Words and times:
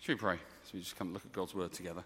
Should 0.00 0.14
we 0.14 0.20
pray? 0.20 0.36
So 0.64 0.70
we 0.74 0.80
just 0.80 0.96
come 0.96 1.08
and 1.08 1.14
look 1.14 1.24
at 1.24 1.32
God's 1.32 1.54
word 1.54 1.72
together. 1.72 2.04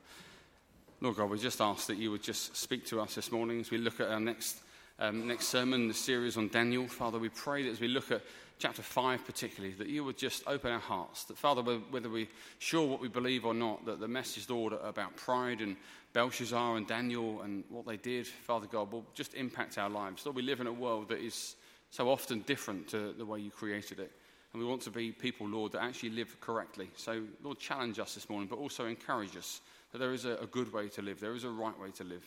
Lord 1.01 1.17
God, 1.17 1.31
we 1.31 1.39
just 1.39 1.61
ask 1.61 1.87
that 1.87 1.97
you 1.97 2.11
would 2.11 2.23
just 2.23 2.57
speak 2.57 2.85
to 2.87 3.01
us 3.01 3.15
this 3.15 3.33
morning 3.33 3.61
as 3.61 3.71
we 3.71 3.79
look 3.79 4.01
at 4.01 4.09
our 4.09 4.21
next, 4.21 4.61
um, 4.99 5.27
next 5.27 5.49
sermon, 5.49 5.89
the 5.89 5.95
series 5.95 6.37
on 6.37 6.49
Daniel. 6.49 6.87
Father, 6.87 7.19
we 7.19 7.31
pray 7.31 7.63
that 7.63 7.71
as 7.71 7.81
we 7.81 7.89
look 7.89 8.11
at 8.11 8.23
chapter 8.59 8.83
5 8.83 9.25
particularly, 9.25 9.75
that 9.77 9.89
you 9.89 10.05
would 10.05 10.19
just 10.19 10.43
open 10.47 10.71
our 10.73 10.79
hearts. 10.79 11.25
That, 11.25 11.39
Father, 11.39 11.63
whether 11.63 12.11
we're 12.11 12.29
sure 12.59 12.87
what 12.87 13.01
we 13.01 13.09
believe 13.09 13.47
or 13.47 13.55
not, 13.55 13.87
that 13.87 13.99
the 13.99 14.09
message, 14.09 14.49
Lord, 14.51 14.75
about 14.75 15.17
pride 15.17 15.63
and 15.63 15.77
Belshazzar 16.13 16.77
and 16.77 16.87
Daniel 16.87 17.41
and 17.43 17.65
what 17.71 17.87
they 17.87 17.97
did, 17.97 18.27
Father 18.27 18.67
God, 18.67 18.93
will 18.93 19.07
just 19.15 19.35
impact 19.35 19.79
our 19.79 19.89
lives. 19.89 20.27
Lord, 20.27 20.37
we 20.37 20.43
live 20.43 20.61
in 20.61 20.67
a 20.67 20.73
world 20.73 21.09
that 21.09 21.21
is 21.21 21.57
so 21.91 22.11
often 22.11 22.41
different 22.41 22.89
to 22.89 23.13
the 23.13 23.25
way 23.25 23.41
you 23.41 23.51
created 23.51 24.01
it. 24.01 24.13
And 24.53 24.61
we 24.61 24.69
want 24.69 24.83
to 24.83 24.91
be 24.91 25.13
people, 25.13 25.49
Lord, 25.49 25.73
that 25.73 25.83
actually 25.83 26.11
live 26.11 26.41
correctly. 26.41 26.91
So, 26.97 27.23
Lord, 27.43 27.59
challenge 27.59 27.99
us 27.99 28.15
this 28.15 28.29
morning, 28.29 28.49
but 28.49 28.59
also 28.59 28.87
encourage 28.87 29.37
us 29.37 29.61
that 29.93 29.99
there 29.99 30.13
is 30.13 30.25
a, 30.25 30.35
a 30.37 30.47
good 30.47 30.73
way 30.73 30.89
to 30.89 31.03
live, 31.03 31.21
there 31.21 31.35
is 31.35 31.45
a 31.45 31.51
right 31.51 31.79
way 31.79 31.91
to 31.93 32.05
live. 32.05 32.25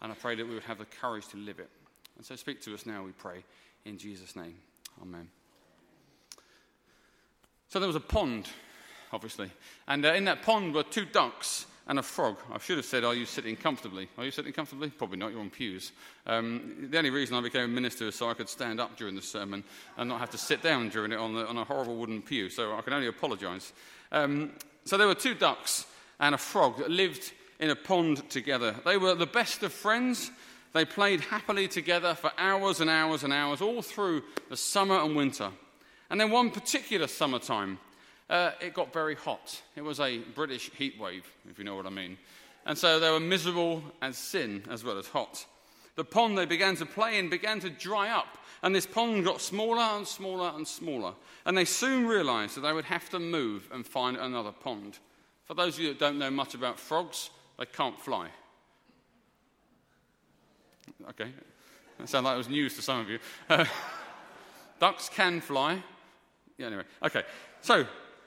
And 0.00 0.10
I 0.10 0.14
pray 0.14 0.34
that 0.36 0.46
we 0.46 0.54
would 0.54 0.64
have 0.64 0.78
the 0.78 0.86
courage 0.86 1.28
to 1.28 1.36
live 1.36 1.58
it. 1.58 1.70
And 2.16 2.24
so, 2.24 2.36
speak 2.36 2.62
to 2.62 2.74
us 2.74 2.86
now, 2.86 3.02
we 3.02 3.12
pray, 3.12 3.44
in 3.84 3.98
Jesus' 3.98 4.36
name. 4.36 4.54
Amen. 5.02 5.28
So, 7.68 7.78
there 7.78 7.88
was 7.88 7.96
a 7.96 8.00
pond, 8.00 8.48
obviously. 9.12 9.50
And 9.86 10.04
uh, 10.04 10.14
in 10.14 10.24
that 10.24 10.42
pond 10.42 10.74
were 10.74 10.82
two 10.82 11.04
ducks 11.04 11.66
and 11.86 11.98
a 11.98 12.02
frog. 12.02 12.36
I 12.52 12.58
should 12.58 12.78
have 12.78 12.86
said, 12.86 13.04
Are 13.04 13.14
you 13.14 13.26
sitting 13.26 13.56
comfortably? 13.56 14.08
Are 14.18 14.24
you 14.24 14.30
sitting 14.30 14.52
comfortably? 14.52 14.90
Probably 14.90 15.18
not, 15.18 15.30
you're 15.30 15.40
on 15.40 15.50
pews. 15.50 15.92
Um, 16.26 16.88
the 16.90 16.98
only 16.98 17.10
reason 17.10 17.36
I 17.36 17.40
became 17.40 17.64
a 17.64 17.68
minister 17.68 18.08
is 18.08 18.14
so 18.14 18.28
I 18.28 18.34
could 18.34 18.48
stand 18.48 18.80
up 18.80 18.96
during 18.96 19.14
the 19.14 19.22
sermon 19.22 19.62
and 19.96 20.08
not 20.08 20.20
have 20.20 20.30
to 20.30 20.38
sit 20.38 20.62
down 20.62 20.88
during 20.88 21.12
it 21.12 21.18
on, 21.18 21.34
the, 21.34 21.46
on 21.46 21.56
a 21.56 21.64
horrible 21.64 21.96
wooden 21.96 22.22
pew, 22.22 22.48
so 22.50 22.76
I 22.76 22.82
can 22.82 22.92
only 22.92 23.06
apologise. 23.06 23.72
Um, 24.10 24.52
so 24.84 24.96
there 24.96 25.06
were 25.06 25.14
two 25.14 25.34
ducks 25.34 25.86
and 26.18 26.34
a 26.34 26.38
frog 26.38 26.78
that 26.78 26.90
lived 26.90 27.32
in 27.60 27.70
a 27.70 27.76
pond 27.76 28.28
together. 28.30 28.74
They 28.84 28.96
were 28.96 29.14
the 29.14 29.26
best 29.26 29.62
of 29.62 29.72
friends. 29.72 30.30
They 30.72 30.84
played 30.84 31.20
happily 31.20 31.68
together 31.68 32.14
for 32.14 32.30
hours 32.36 32.80
and 32.80 32.90
hours 32.90 33.24
and 33.24 33.32
hours, 33.32 33.60
all 33.60 33.82
through 33.82 34.22
the 34.50 34.56
summer 34.56 35.00
and 35.00 35.16
winter. 35.16 35.50
And 36.10 36.20
then 36.20 36.30
one 36.30 36.50
particular 36.50 37.06
summertime, 37.06 37.78
uh, 38.28 38.50
it 38.60 38.74
got 38.74 38.92
very 38.92 39.14
hot. 39.14 39.60
It 39.76 39.82
was 39.82 40.00
a 40.00 40.18
British 40.18 40.70
heat 40.72 40.98
wave, 40.98 41.24
if 41.48 41.58
you 41.58 41.64
know 41.64 41.76
what 41.76 41.86
I 41.86 41.90
mean. 41.90 42.18
And 42.64 42.76
so 42.76 42.98
they 42.98 43.10
were 43.10 43.20
miserable 43.20 43.82
as 44.02 44.18
sin 44.18 44.64
as 44.68 44.82
well 44.82 44.98
as 44.98 45.06
hot. 45.06 45.46
The 45.94 46.04
pond 46.04 46.36
they 46.36 46.44
began 46.44 46.76
to 46.76 46.86
play 46.86 47.18
in 47.18 47.30
began 47.30 47.60
to 47.60 47.70
dry 47.70 48.10
up, 48.10 48.38
and 48.62 48.74
this 48.74 48.86
pond 48.86 49.24
got 49.24 49.40
smaller 49.40 49.80
and 49.80 50.06
smaller 50.06 50.52
and 50.54 50.66
smaller. 50.66 51.14
And 51.46 51.56
they 51.56 51.64
soon 51.64 52.06
realized 52.06 52.56
that 52.56 52.62
they 52.62 52.72
would 52.72 52.84
have 52.84 53.08
to 53.10 53.18
move 53.18 53.68
and 53.72 53.86
find 53.86 54.16
another 54.16 54.52
pond. 54.52 54.98
For 55.44 55.54
those 55.54 55.74
of 55.74 55.80
you 55.80 55.88
that 55.88 55.98
don't 55.98 56.18
know 56.18 56.30
much 56.30 56.54
about 56.54 56.78
frogs, 56.78 57.30
they 57.58 57.66
can't 57.66 57.98
fly. 57.98 58.28
Okay, 61.10 61.30
that 61.98 62.08
sounds 62.08 62.24
like 62.24 62.34
it 62.34 62.38
was 62.38 62.48
news 62.48 62.74
to 62.74 62.82
some 62.82 63.00
of 63.00 63.08
you. 63.08 63.18
Uh, 63.48 63.64
ducks 64.80 65.08
can 65.08 65.40
fly. 65.40 65.82
Yeah, 66.58 66.66
anyway. 66.66 66.84
Okay, 67.02 67.22
so 67.60 67.86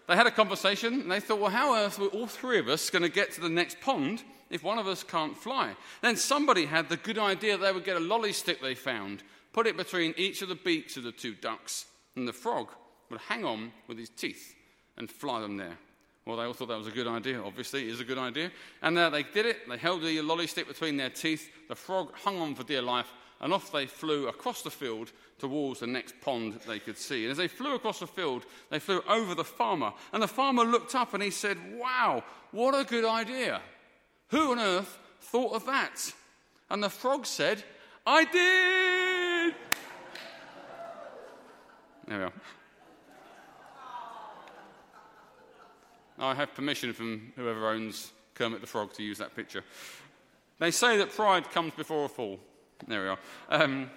they 0.09 0.15
had 0.15 0.25
a 0.25 0.31
conversation 0.31 1.01
and 1.01 1.11
they 1.11 1.19
thought, 1.19 1.39
well, 1.39 1.51
how 1.51 1.73
on 1.73 1.79
earth 1.79 1.99
are 1.99 2.07
all 2.07 2.25
three 2.25 2.57
of 2.57 2.67
us 2.67 2.89
going 2.89 3.03
to 3.03 3.09
get 3.09 3.31
to 3.33 3.41
the 3.41 3.47
next 3.47 3.79
pond 3.79 4.23
if 4.49 4.63
one 4.63 4.79
of 4.79 4.87
us 4.87 5.03
can't 5.03 5.37
fly? 5.37 5.75
Then 6.01 6.15
somebody 6.15 6.65
had 6.65 6.89
the 6.89 6.97
good 6.97 7.19
idea 7.19 7.57
they 7.57 7.71
would 7.71 7.85
get 7.85 7.95
a 7.95 7.99
lolly 7.99 8.33
stick 8.33 8.59
they 8.59 8.73
found, 8.73 9.21
put 9.53 9.67
it 9.67 9.77
between 9.77 10.15
each 10.17 10.41
of 10.41 10.49
the 10.49 10.55
beaks 10.55 10.97
of 10.97 11.03
the 11.03 11.11
two 11.11 11.35
ducks, 11.35 11.85
and 12.15 12.27
the 12.27 12.33
frog 12.33 12.69
would 13.11 13.19
hang 13.19 13.45
on 13.45 13.71
with 13.87 13.99
his 13.99 14.09
teeth 14.09 14.55
and 14.97 15.11
fly 15.11 15.41
them 15.41 15.57
there. 15.57 15.77
Well, 16.25 16.37
they 16.37 16.43
all 16.43 16.53
thought 16.53 16.69
that 16.69 16.77
was 16.77 16.87
a 16.87 16.91
good 16.91 17.07
idea. 17.07 17.43
Obviously, 17.43 17.87
it 17.87 17.91
is 17.91 17.99
a 17.99 18.03
good 18.05 18.17
idea. 18.17 18.51
And 18.81 18.97
uh, 18.97 19.11
they 19.11 19.23
did 19.23 19.45
it. 19.45 19.69
They 19.69 19.77
held 19.77 20.01
the 20.01 20.21
lolly 20.21 20.47
stick 20.47 20.67
between 20.67 20.97
their 20.97 21.09
teeth. 21.09 21.49
The 21.67 21.75
frog 21.75 22.13
hung 22.15 22.39
on 22.39 22.55
for 22.55 22.63
dear 22.63 22.81
life, 22.81 23.11
and 23.41 23.53
off 23.53 23.71
they 23.71 23.85
flew 23.85 24.27
across 24.27 24.63
the 24.63 24.71
field 24.71 25.11
towards 25.39 25.79
the 25.79 25.87
next 25.87 26.19
pond 26.21 26.59
they 26.67 26.79
could 26.79 26.97
see. 26.97 27.23
And 27.23 27.31
as 27.31 27.37
they 27.37 27.47
flew 27.47 27.75
across 27.75 27.99
the 27.99 28.07
field, 28.07 28.45
they 28.69 28.79
flew 28.79 29.01
over 29.07 29.35
the 29.35 29.43
farmer. 29.43 29.93
And 30.13 30.21
the 30.21 30.27
farmer 30.27 30.63
looked 30.63 30.95
up 30.95 31.13
and 31.13 31.23
he 31.23 31.31
said, 31.31 31.57
Wow, 31.77 32.23
what 32.51 32.79
a 32.79 32.83
good 32.83 33.05
idea. 33.05 33.61
Who 34.29 34.51
on 34.51 34.59
earth 34.59 34.97
thought 35.21 35.55
of 35.55 35.65
that? 35.65 36.13
And 36.69 36.83
the 36.83 36.89
frog 36.89 37.25
said, 37.25 37.63
I 38.05 38.25
did. 38.25 39.55
There 42.07 42.17
we 42.17 42.23
are. 42.23 42.33
I 46.19 46.35
have 46.35 46.53
permission 46.53 46.91
from 46.93 47.31
whoever 47.35 47.69
owns 47.69 48.11
Kermit 48.35 48.61
the 48.61 48.67
Frog 48.67 48.93
to 48.93 49.03
use 49.03 49.19
that 49.19 49.35
picture. 49.35 49.63
They 50.59 50.71
say 50.71 50.97
that 50.97 51.11
pride 51.11 51.49
comes 51.51 51.73
before 51.75 52.05
a 52.05 52.09
fall. 52.09 52.39
There 52.87 53.03
we 53.03 53.09
are. 53.09 53.19
Um, 53.49 53.89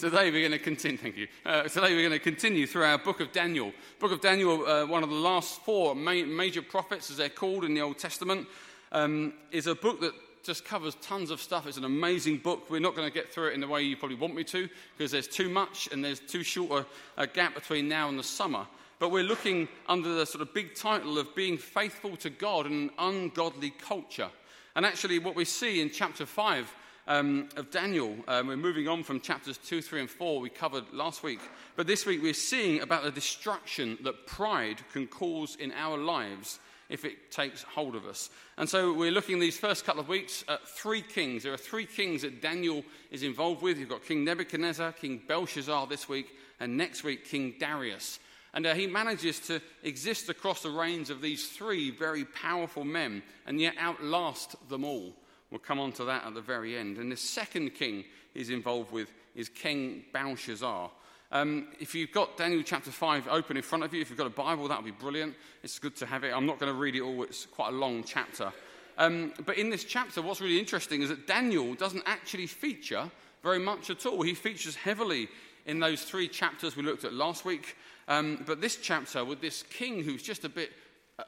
today 0.00 0.30
we're 0.30 0.40
going 0.40 0.58
to 0.58 0.58
continue. 0.58 0.96
Thank 0.96 1.18
you. 1.18 1.28
Uh, 1.44 1.64
today 1.64 1.94
we're 1.94 2.08
going 2.08 2.18
to 2.18 2.18
continue 2.18 2.66
through 2.66 2.84
our 2.84 2.96
book 2.96 3.20
of 3.20 3.32
Daniel. 3.32 3.70
Book 3.98 4.12
of 4.12 4.22
Daniel, 4.22 4.66
uh, 4.66 4.86
one 4.86 5.02
of 5.02 5.10
the 5.10 5.14
last 5.14 5.60
four 5.60 5.94
ma- 5.94 6.24
major 6.24 6.62
prophets, 6.62 7.10
as 7.10 7.18
they're 7.18 7.28
called 7.28 7.66
in 7.66 7.74
the 7.74 7.82
Old 7.82 7.98
Testament, 7.98 8.48
um, 8.92 9.34
is 9.50 9.66
a 9.66 9.74
book 9.74 10.00
that 10.00 10.14
just 10.42 10.64
covers 10.64 10.94
tons 11.02 11.30
of 11.30 11.38
stuff. 11.38 11.66
It's 11.66 11.76
an 11.76 11.84
amazing 11.84 12.38
book. 12.38 12.70
We're 12.70 12.80
not 12.80 12.96
going 12.96 13.06
to 13.06 13.12
get 13.12 13.30
through 13.30 13.48
it 13.48 13.52
in 13.52 13.60
the 13.60 13.68
way 13.68 13.82
you 13.82 13.94
probably 13.94 14.16
want 14.16 14.34
me 14.34 14.42
to 14.44 14.70
because 14.96 15.12
there's 15.12 15.28
too 15.28 15.50
much 15.50 15.90
and 15.92 16.02
there's 16.02 16.20
too 16.20 16.42
short 16.42 16.86
a, 17.18 17.22
a 17.22 17.26
gap 17.26 17.54
between 17.54 17.86
now 17.86 18.08
and 18.08 18.18
the 18.18 18.24
summer. 18.24 18.66
But 19.00 19.10
we're 19.10 19.22
looking 19.22 19.68
under 19.86 20.14
the 20.14 20.24
sort 20.24 20.40
of 20.40 20.54
big 20.54 20.74
title 20.74 21.18
of 21.18 21.34
being 21.34 21.58
faithful 21.58 22.16
to 22.16 22.30
God 22.30 22.64
in 22.64 22.72
an 22.72 22.90
ungodly 22.98 23.68
culture. 23.68 24.30
And 24.74 24.86
actually, 24.86 25.18
what 25.18 25.34
we 25.34 25.44
see 25.44 25.82
in 25.82 25.90
chapter 25.90 26.24
5 26.24 26.72
um, 27.06 27.48
of 27.56 27.70
Daniel. 27.70 28.16
Um, 28.28 28.48
we're 28.48 28.56
moving 28.56 28.88
on 28.88 29.02
from 29.02 29.20
chapters 29.20 29.58
2, 29.58 29.82
3, 29.82 30.00
and 30.00 30.10
4 30.10 30.40
we 30.40 30.50
covered 30.50 30.92
last 30.92 31.22
week. 31.22 31.40
But 31.76 31.86
this 31.86 32.06
week 32.06 32.22
we're 32.22 32.34
seeing 32.34 32.80
about 32.80 33.04
the 33.04 33.10
destruction 33.10 33.98
that 34.02 34.26
pride 34.26 34.78
can 34.92 35.06
cause 35.06 35.56
in 35.56 35.72
our 35.72 35.98
lives 35.98 36.58
if 36.88 37.04
it 37.04 37.30
takes 37.30 37.62
hold 37.62 37.94
of 37.94 38.04
us. 38.04 38.30
And 38.58 38.68
so 38.68 38.92
we're 38.92 39.12
looking 39.12 39.38
these 39.38 39.58
first 39.58 39.84
couple 39.84 40.00
of 40.00 40.08
weeks 40.08 40.44
at 40.48 40.68
three 40.68 41.02
kings. 41.02 41.44
There 41.44 41.52
are 41.52 41.56
three 41.56 41.86
kings 41.86 42.22
that 42.22 42.42
Daniel 42.42 42.84
is 43.10 43.22
involved 43.22 43.62
with. 43.62 43.78
You've 43.78 43.88
got 43.88 44.04
King 44.04 44.24
Nebuchadnezzar, 44.24 44.92
King 44.92 45.22
Belshazzar 45.26 45.86
this 45.86 46.08
week, 46.08 46.36
and 46.58 46.76
next 46.76 47.04
week, 47.04 47.24
King 47.24 47.54
Darius. 47.58 48.18
And 48.52 48.66
uh, 48.66 48.74
he 48.74 48.88
manages 48.88 49.38
to 49.40 49.60
exist 49.84 50.28
across 50.28 50.62
the 50.62 50.70
reigns 50.70 51.10
of 51.10 51.20
these 51.20 51.48
three 51.48 51.90
very 51.90 52.24
powerful 52.24 52.84
men 52.84 53.22
and 53.46 53.60
yet 53.60 53.74
outlast 53.78 54.56
them 54.68 54.84
all. 54.84 55.14
We'll 55.50 55.60
come 55.60 55.80
on 55.80 55.92
to 55.92 56.04
that 56.04 56.24
at 56.24 56.34
the 56.34 56.40
very 56.40 56.76
end. 56.76 56.98
And 56.98 57.10
the 57.10 57.16
second 57.16 57.70
king 57.74 58.04
he's 58.34 58.50
involved 58.50 58.92
with 58.92 59.10
is 59.34 59.48
King 59.48 60.04
Belshazzar. 60.12 60.90
Um, 61.32 61.68
if 61.78 61.94
you've 61.94 62.12
got 62.12 62.36
Daniel 62.36 62.62
chapter 62.64 62.90
5 62.90 63.28
open 63.28 63.56
in 63.56 63.62
front 63.62 63.84
of 63.84 63.94
you, 63.94 64.00
if 64.00 64.10
you've 64.10 64.18
got 64.18 64.26
a 64.26 64.30
Bible, 64.30 64.66
that 64.68 64.82
would 64.82 64.84
be 64.84 64.90
brilliant. 64.90 65.34
It's 65.62 65.78
good 65.78 65.94
to 65.96 66.06
have 66.06 66.24
it. 66.24 66.32
I'm 66.34 66.46
not 66.46 66.58
going 66.58 66.72
to 66.72 66.78
read 66.78 66.96
it 66.96 67.02
all, 67.02 67.22
it's 67.22 67.46
quite 67.46 67.72
a 67.72 67.76
long 67.76 68.02
chapter. 68.02 68.52
Um, 68.98 69.32
but 69.46 69.56
in 69.56 69.70
this 69.70 69.84
chapter, 69.84 70.22
what's 70.22 70.40
really 70.40 70.58
interesting 70.58 71.02
is 71.02 71.08
that 71.08 71.26
Daniel 71.26 71.74
doesn't 71.74 72.02
actually 72.06 72.46
feature 72.46 73.10
very 73.42 73.58
much 73.60 73.90
at 73.90 74.04
all. 74.06 74.22
He 74.22 74.34
features 74.34 74.74
heavily 74.74 75.28
in 75.66 75.78
those 75.78 76.02
three 76.02 76.28
chapters 76.28 76.76
we 76.76 76.82
looked 76.82 77.04
at 77.04 77.12
last 77.12 77.44
week. 77.44 77.76
Um, 78.08 78.42
but 78.44 78.60
this 78.60 78.76
chapter, 78.76 79.24
with 79.24 79.40
this 79.40 79.62
king 79.62 80.02
who's 80.02 80.22
just 80.22 80.44
a 80.44 80.48
bit 80.48 80.72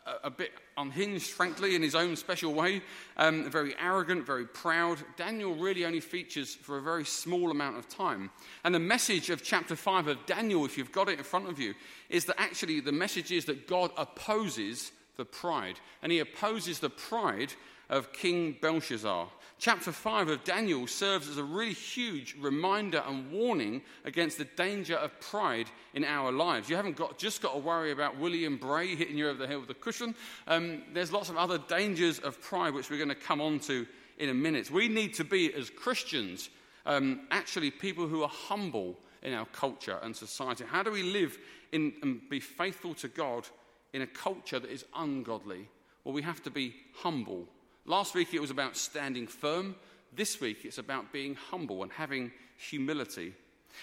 a, 0.07 0.27
a, 0.27 0.31
bit 0.31 0.53
unhinged, 0.77 1.31
frankly, 1.31 1.75
in 1.75 1.83
his 1.83 1.95
own 1.95 2.17
special 2.17 2.53
way, 2.53 2.83
um, 3.17 3.51
very 3.51 3.75
arrogant, 3.79 4.27
very 4.27 4.47
proud. 4.47 4.99
Daniel 5.17 5.55
really 5.55 5.85
only 5.85 6.01
features 6.01 6.55
for 6.55 6.79
a 6.79 6.83
very 6.83 7.05
small 7.05 7.51
amount 7.51 7.79
of 7.79 7.89
time. 7.89 8.31
And 8.65 8.75
the 8.75 8.79
message 8.81 9.31
of 9.31 9.43
chapter 9.43 9.77
5 9.77 10.09
of 10.09 10.27
Daniel, 10.27 10.65
if 10.65 10.77
you've 10.77 10.93
got 10.93 11.09
it 11.09 11.19
in 11.19 11.25
front 11.25 11.49
of 11.49 11.59
you, 11.59 11.75
is 12.09 12.25
that 12.27 12.41
actually 12.41 12.81
the 12.81 12.93
message 12.93 13.33
is 13.33 13.45
that 13.47 13.67
God 13.67 13.91
opposes 13.97 14.93
the 15.17 15.25
pride. 15.25 15.79
And 16.03 16.11
he 16.13 16.21
opposes 16.21 16.79
the 16.79 16.91
pride 16.91 17.53
of 17.89 18.13
King 18.13 18.57
Belshazzar. 18.61 19.29
Chapter 19.63 19.93
5 19.93 20.29
of 20.29 20.43
Daniel 20.43 20.89
serves 20.89 21.29
as 21.29 21.39
a 21.39 21.45
really 21.45 21.73
huge 21.73 22.35
reminder 22.41 23.01
and 23.07 23.31
warning 23.31 23.81
against 24.05 24.39
the 24.39 24.45
danger 24.45 24.97
of 24.97 25.21
pride 25.21 25.69
in 25.95 26.03
our 26.03 26.33
lives. 26.33 26.69
You 26.69 26.75
haven't 26.75 26.97
got, 26.97 27.17
just 27.17 27.41
got 27.41 27.53
to 27.53 27.61
worry 27.61 27.93
about 27.93 28.19
William 28.19 28.57
Bray 28.57 28.97
hitting 28.97 29.17
you 29.17 29.29
over 29.29 29.39
the 29.39 29.47
head 29.47 29.61
with 29.61 29.71
a 29.71 29.75
cushion. 29.75 30.17
Um, 30.49 30.83
there's 30.93 31.13
lots 31.13 31.29
of 31.29 31.37
other 31.37 31.59
dangers 31.59 32.19
of 32.19 32.43
pride 32.43 32.75
which 32.75 32.91
we're 32.91 32.97
going 32.97 33.09
to 33.11 33.15
come 33.15 33.41
on 33.41 33.61
to 33.61 33.87
in 34.19 34.31
a 34.31 34.35
minute. 34.35 34.69
We 34.69 34.89
need 34.89 35.15
to 35.15 35.25
be, 35.25 35.55
as 35.55 35.71
Christians, 35.71 36.51
um, 36.85 37.21
actually 37.31 37.71
people 37.71 38.09
who 38.09 38.25
are 38.25 38.29
humble 38.29 38.99
in 39.23 39.33
our 39.33 39.47
culture 39.47 40.01
and 40.03 40.17
society. 40.17 40.65
How 40.67 40.83
do 40.83 40.91
we 40.91 41.05
live 41.05 41.39
in, 41.71 41.93
and 42.03 42.21
be 42.29 42.41
faithful 42.41 42.95
to 42.95 43.07
God 43.07 43.47
in 43.93 44.03
a 44.03 44.09
culture 44.09 44.59
that 44.59 44.73
is 44.73 44.85
ungodly? 44.97 45.69
Well, 46.03 46.15
we 46.15 46.23
have 46.23 46.43
to 46.43 46.51
be 46.51 46.75
humble 46.95 47.47
Last 47.85 48.15
week 48.15 48.33
it 48.33 48.41
was 48.41 48.51
about 48.51 48.77
standing 48.77 49.27
firm. 49.27 49.75
This 50.15 50.41
week 50.41 50.65
it's 50.65 50.79
about 50.79 51.13
being 51.13 51.35
humble 51.35 51.83
and 51.83 51.91
having 51.91 52.31
humility. 52.57 53.35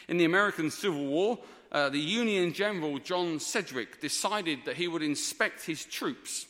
In 0.07 0.17
the 0.17 0.25
American 0.25 0.71
Civil 0.71 1.05
War, 1.05 1.39
uh, 1.71 1.89
the 1.89 1.99
Union 1.99 2.53
General 2.53 2.97
John 2.99 3.39
Sedgwick 3.39 3.99
decided 3.99 4.59
that 4.65 4.77
he 4.77 4.87
would 4.87 5.01
inspect 5.01 5.65
his 5.65 5.83
troops. 5.83 6.45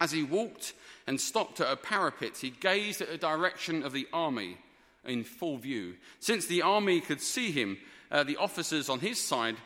As 0.00 0.12
he 0.12 0.22
walked 0.22 0.74
and 1.08 1.20
stopped 1.20 1.60
at 1.60 1.72
a 1.72 1.76
parapet, 1.76 2.36
he 2.36 2.50
gazed 2.50 3.00
at 3.00 3.08
the 3.08 3.18
direction 3.18 3.82
of 3.82 3.92
the 3.92 4.06
army 4.12 4.58
in 5.04 5.24
full 5.24 5.56
view. 5.56 5.96
Since 6.20 6.46
the 6.46 6.62
army 6.62 7.00
could 7.00 7.20
see 7.20 7.50
him, 7.50 7.78
uh, 8.12 8.22
the 8.22 8.36
officers 8.36 8.88
on 8.88 9.00
his 9.00 9.18
side 9.18 9.56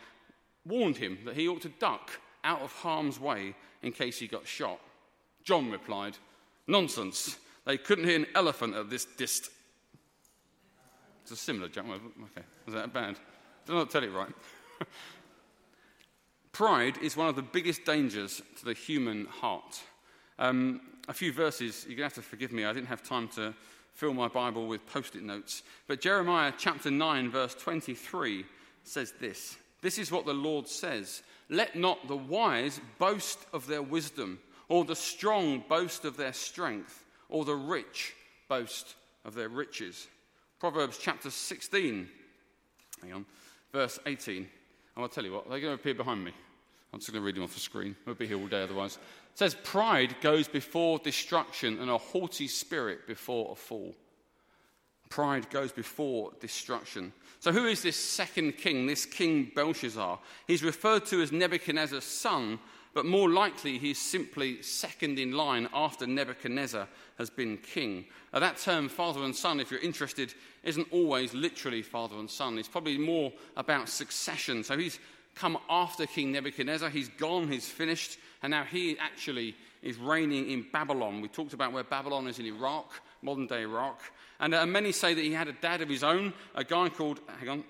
warned 0.64 0.96
him 0.96 1.18
that 1.26 1.36
he 1.36 1.46
ought 1.46 1.62
to 1.62 1.68
duck 1.68 2.10
out 2.42 2.62
of 2.62 2.72
harm's 2.72 3.20
way 3.20 3.54
in 3.82 3.92
case 3.92 4.18
he 4.18 4.26
got 4.28 4.46
shot. 4.46 4.80
John 5.44 5.70
replied, 5.70 6.16
Nonsense. 6.66 7.36
They 7.64 7.78
couldn't 7.78 8.04
hear 8.04 8.16
an 8.16 8.26
elephant 8.34 8.74
at 8.74 8.90
this 8.90 9.04
dist. 9.04 9.50
It's 11.22 11.30
a 11.30 11.36
similar 11.36 11.68
joke. 11.68 11.86
Okay, 11.86 12.46
is 12.66 12.74
that 12.74 12.92
bad? 12.92 13.16
Did 13.66 13.74
I 13.74 13.78
not 13.78 13.90
tell 13.90 14.02
it 14.02 14.12
right? 14.12 14.32
Pride 16.52 16.98
is 16.98 17.16
one 17.16 17.28
of 17.28 17.36
the 17.36 17.42
biggest 17.42 17.84
dangers 17.84 18.42
to 18.58 18.64
the 18.64 18.74
human 18.74 19.26
heart. 19.26 19.80
Um, 20.38 20.80
a 21.08 21.12
few 21.14 21.32
verses, 21.32 21.84
you're 21.86 21.96
going 21.96 22.10
to 22.10 22.14
have 22.16 22.24
to 22.24 22.28
forgive 22.28 22.52
me, 22.52 22.64
I 22.64 22.72
didn't 22.72 22.88
have 22.88 23.02
time 23.02 23.28
to 23.28 23.54
fill 23.94 24.14
my 24.14 24.28
Bible 24.28 24.66
with 24.66 24.86
post 24.86 25.14
it 25.14 25.22
notes. 25.22 25.62
But 25.86 26.00
Jeremiah 26.00 26.52
chapter 26.56 26.90
9, 26.90 27.30
verse 27.30 27.54
23 27.54 28.44
says 28.84 29.12
this 29.20 29.56
This 29.80 29.98
is 29.98 30.10
what 30.10 30.26
the 30.26 30.34
Lord 30.34 30.68
says 30.68 31.22
Let 31.48 31.76
not 31.76 32.08
the 32.08 32.16
wise 32.16 32.80
boast 32.98 33.38
of 33.52 33.66
their 33.66 33.82
wisdom, 33.82 34.38
or 34.72 34.86
the 34.86 34.96
strong 34.96 35.62
boast 35.68 36.06
of 36.06 36.16
their 36.16 36.32
strength, 36.32 37.04
or 37.28 37.44
the 37.44 37.54
rich 37.54 38.14
boast 38.48 38.94
of 39.26 39.34
their 39.34 39.50
riches. 39.50 40.06
Proverbs 40.60 40.96
chapter 40.96 41.28
16, 41.28 42.08
hang 43.02 43.12
on, 43.12 43.26
verse 43.70 43.98
18. 44.06 44.36
And 44.36 44.48
I'll 44.96 45.10
tell 45.10 45.26
you 45.26 45.32
what, 45.34 45.50
they're 45.50 45.60
going 45.60 45.76
to 45.76 45.80
appear 45.80 45.92
behind 45.92 46.24
me. 46.24 46.32
I'm 46.90 47.00
just 47.00 47.12
going 47.12 47.20
to 47.20 47.26
read 47.26 47.34
them 47.36 47.42
off 47.42 47.52
the 47.52 47.60
screen. 47.60 47.94
We'll 48.06 48.14
be 48.14 48.26
here 48.26 48.38
all 48.38 48.46
day 48.46 48.62
otherwise. 48.62 48.96
It 48.96 49.38
says, 49.38 49.54
Pride 49.62 50.16
goes 50.22 50.48
before 50.48 50.98
destruction, 51.00 51.78
and 51.78 51.90
a 51.90 51.98
haughty 51.98 52.48
spirit 52.48 53.06
before 53.06 53.52
a 53.52 53.54
fall. 53.54 53.94
Pride 55.10 55.50
goes 55.50 55.72
before 55.72 56.32
destruction. 56.40 57.12
So, 57.40 57.52
who 57.52 57.66
is 57.66 57.82
this 57.82 57.96
second 57.96 58.52
king, 58.52 58.86
this 58.86 59.04
King 59.04 59.52
Belshazzar? 59.54 60.18
He's 60.46 60.62
referred 60.62 61.04
to 61.06 61.20
as 61.20 61.30
Nebuchadnezzar's 61.30 62.04
son, 62.04 62.58
but 62.94 63.06
more 63.06 63.30
likely 63.30 63.78
he's 63.78 63.98
simply 63.98 64.60
second 64.62 65.18
in 65.18 65.32
line 65.32 65.68
after 65.72 66.06
Nebuchadnezzar 66.06 66.86
has 67.18 67.30
been 67.30 67.56
king. 67.58 68.04
Now, 68.32 68.40
that 68.40 68.58
term, 68.58 68.88
father 68.88 69.22
and 69.22 69.34
son, 69.34 69.60
if 69.60 69.70
you're 69.70 69.80
interested, 69.80 70.34
isn't 70.62 70.88
always 70.90 71.32
literally 71.34 71.82
father 71.82 72.16
and 72.16 72.28
son. 72.30 72.58
It's 72.58 72.68
probably 72.68 72.98
more 72.98 73.32
about 73.56 73.88
succession. 73.88 74.62
So, 74.62 74.76
he's 74.76 74.98
come 75.34 75.58
after 75.70 76.06
King 76.06 76.32
Nebuchadnezzar. 76.32 76.90
He's 76.90 77.08
gone, 77.08 77.48
he's 77.50 77.68
finished, 77.68 78.18
and 78.42 78.50
now 78.50 78.64
he 78.64 78.98
actually 78.98 79.56
is 79.82 79.96
reigning 79.96 80.50
in 80.50 80.66
Babylon. 80.72 81.20
We 81.20 81.28
talked 81.28 81.54
about 81.54 81.72
where 81.72 81.84
Babylon 81.84 82.28
is 82.28 82.38
in 82.38 82.46
Iraq, 82.46 82.92
modern 83.22 83.46
day 83.46 83.62
Iraq. 83.62 84.00
And 84.38 84.54
uh, 84.54 84.66
many 84.66 84.92
say 84.92 85.14
that 85.14 85.22
he 85.22 85.32
had 85.32 85.48
a 85.48 85.52
dad 85.52 85.80
of 85.80 85.88
his 85.88 86.04
own, 86.04 86.32
a 86.54 86.64
guy 86.64 86.88
called, 86.88 87.20
hang 87.38 87.48
on, 87.48 87.64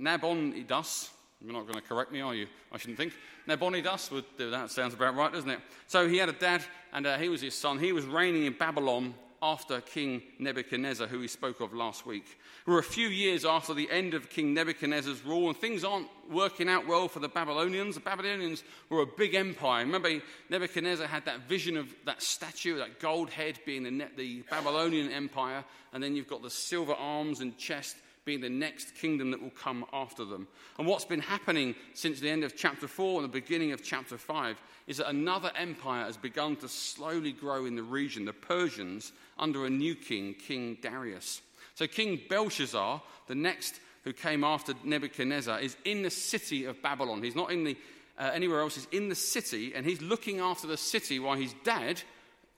Nabonidus. 0.00 1.10
You're 1.42 1.52
not 1.52 1.62
going 1.62 1.74
to 1.74 1.82
correct 1.82 2.12
me, 2.12 2.20
are 2.20 2.34
you? 2.34 2.46
I 2.72 2.78
shouldn't 2.78 2.98
think. 2.98 3.12
Nabonidus 3.46 4.10
would 4.10 4.24
do 4.38 4.50
that. 4.50 4.70
Sounds 4.70 4.94
about 4.94 5.14
right, 5.14 5.32
doesn't 5.32 5.50
it? 5.50 5.60
So 5.86 6.08
he 6.08 6.16
had 6.16 6.28
a 6.28 6.32
dad, 6.32 6.62
and 6.92 7.06
uh, 7.06 7.18
he 7.18 7.28
was 7.28 7.40
his 7.40 7.54
son. 7.54 7.78
He 7.78 7.92
was 7.92 8.06
reigning 8.06 8.46
in 8.46 8.54
Babylon 8.54 9.14
after 9.42 9.82
King 9.82 10.22
Nebuchadnezzar, 10.38 11.06
who 11.06 11.20
we 11.20 11.28
spoke 11.28 11.60
of 11.60 11.74
last 11.74 12.06
week. 12.06 12.38
We're 12.66 12.78
a 12.78 12.82
few 12.82 13.08
years 13.08 13.44
after 13.44 13.74
the 13.74 13.88
end 13.90 14.14
of 14.14 14.30
King 14.30 14.54
Nebuchadnezzar's 14.54 15.24
rule, 15.24 15.48
and 15.48 15.56
things 15.56 15.84
aren't 15.84 16.08
working 16.30 16.70
out 16.70 16.86
well 16.86 17.06
for 17.06 17.20
the 17.20 17.28
Babylonians. 17.28 17.96
The 17.96 18.00
Babylonians 18.00 18.64
were 18.88 19.02
a 19.02 19.06
big 19.06 19.34
empire. 19.34 19.84
Remember, 19.84 20.10
Nebuchadnezzar 20.48 21.06
had 21.06 21.26
that 21.26 21.48
vision 21.48 21.76
of 21.76 21.94
that 22.06 22.22
statue, 22.22 22.78
that 22.78 22.98
gold 22.98 23.28
head 23.28 23.58
being 23.66 23.82
the, 23.82 24.08
the 24.16 24.42
Babylonian 24.50 25.12
empire, 25.12 25.64
and 25.92 26.02
then 26.02 26.16
you've 26.16 26.28
got 26.28 26.42
the 26.42 26.50
silver 26.50 26.94
arms 26.94 27.40
and 27.40 27.56
chest 27.58 27.96
being 28.26 28.40
the 28.40 28.50
next 28.50 28.96
kingdom 28.96 29.30
that 29.30 29.40
will 29.40 29.50
come 29.50 29.86
after 29.92 30.24
them. 30.24 30.48
And 30.78 30.86
what's 30.86 31.04
been 31.04 31.20
happening 31.20 31.76
since 31.94 32.18
the 32.18 32.28
end 32.28 32.42
of 32.42 32.56
chapter 32.56 32.88
4 32.88 33.22
and 33.22 33.24
the 33.24 33.40
beginning 33.40 33.70
of 33.70 33.84
chapter 33.84 34.18
5 34.18 34.60
is 34.88 34.96
that 34.96 35.08
another 35.08 35.52
empire 35.56 36.04
has 36.04 36.16
begun 36.16 36.56
to 36.56 36.68
slowly 36.68 37.30
grow 37.30 37.66
in 37.66 37.76
the 37.76 37.84
region, 37.84 38.24
the 38.24 38.32
Persians, 38.32 39.12
under 39.38 39.64
a 39.64 39.70
new 39.70 39.94
king, 39.94 40.34
King 40.34 40.76
Darius. 40.82 41.40
So, 41.76 41.86
King 41.86 42.20
Belshazzar, 42.28 43.00
the 43.28 43.34
next 43.34 43.78
who 44.02 44.12
came 44.12 44.42
after 44.42 44.74
Nebuchadnezzar, 44.82 45.60
is 45.60 45.76
in 45.84 46.02
the 46.02 46.10
city 46.10 46.64
of 46.64 46.82
Babylon. 46.82 47.22
He's 47.22 47.36
not 47.36 47.52
in 47.52 47.62
the, 47.62 47.76
uh, 48.18 48.30
anywhere 48.34 48.60
else, 48.60 48.74
he's 48.74 48.88
in 48.90 49.08
the 49.08 49.14
city, 49.14 49.72
and 49.74 49.86
he's 49.86 50.02
looking 50.02 50.40
after 50.40 50.66
the 50.66 50.76
city 50.76 51.20
while 51.20 51.36
his 51.36 51.54
dad, 51.62 52.02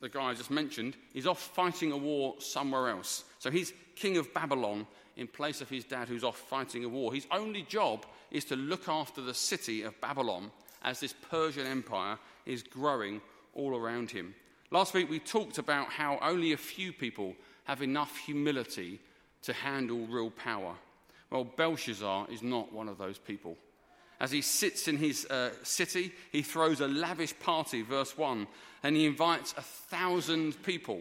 the 0.00 0.08
guy 0.08 0.30
I 0.30 0.34
just 0.34 0.50
mentioned, 0.50 0.96
is 1.14 1.26
off 1.26 1.40
fighting 1.40 1.92
a 1.92 1.96
war 1.96 2.36
somewhere 2.38 2.88
else. 2.88 3.24
So, 3.38 3.50
he's 3.50 3.74
king 3.96 4.16
of 4.16 4.32
Babylon 4.32 4.86
in 5.18 5.26
place 5.26 5.60
of 5.60 5.68
his 5.68 5.84
dad 5.84 6.08
who's 6.08 6.24
off 6.24 6.38
fighting 6.38 6.84
a 6.84 6.88
war. 6.88 7.12
His 7.12 7.26
only 7.30 7.62
job 7.62 8.06
is 8.30 8.44
to 8.46 8.56
look 8.56 8.88
after 8.88 9.20
the 9.20 9.34
city 9.34 9.82
of 9.82 10.00
Babylon 10.00 10.50
as 10.82 11.00
this 11.00 11.12
Persian 11.12 11.66
empire 11.66 12.18
is 12.46 12.62
growing 12.62 13.20
all 13.54 13.76
around 13.76 14.10
him. 14.10 14.34
Last 14.70 14.94
week 14.94 15.10
we 15.10 15.18
talked 15.18 15.58
about 15.58 15.90
how 15.90 16.18
only 16.22 16.52
a 16.52 16.56
few 16.56 16.92
people 16.92 17.34
have 17.64 17.82
enough 17.82 18.16
humility 18.16 19.00
to 19.42 19.52
handle 19.52 20.06
real 20.06 20.30
power. 20.30 20.74
Well, 21.30 21.44
Belshazzar 21.44 22.28
is 22.30 22.42
not 22.42 22.72
one 22.72 22.88
of 22.88 22.98
those 22.98 23.18
people. 23.18 23.56
As 24.20 24.30
he 24.30 24.42
sits 24.42 24.88
in 24.88 24.96
his 24.96 25.26
uh, 25.26 25.50
city, 25.62 26.12
he 26.32 26.42
throws 26.42 26.80
a 26.80 26.88
lavish 26.88 27.38
party, 27.38 27.82
verse 27.82 28.16
1, 28.16 28.46
and 28.82 28.96
he 28.96 29.06
invites 29.06 29.54
a 29.56 29.62
thousand 29.62 30.60
people. 30.64 31.00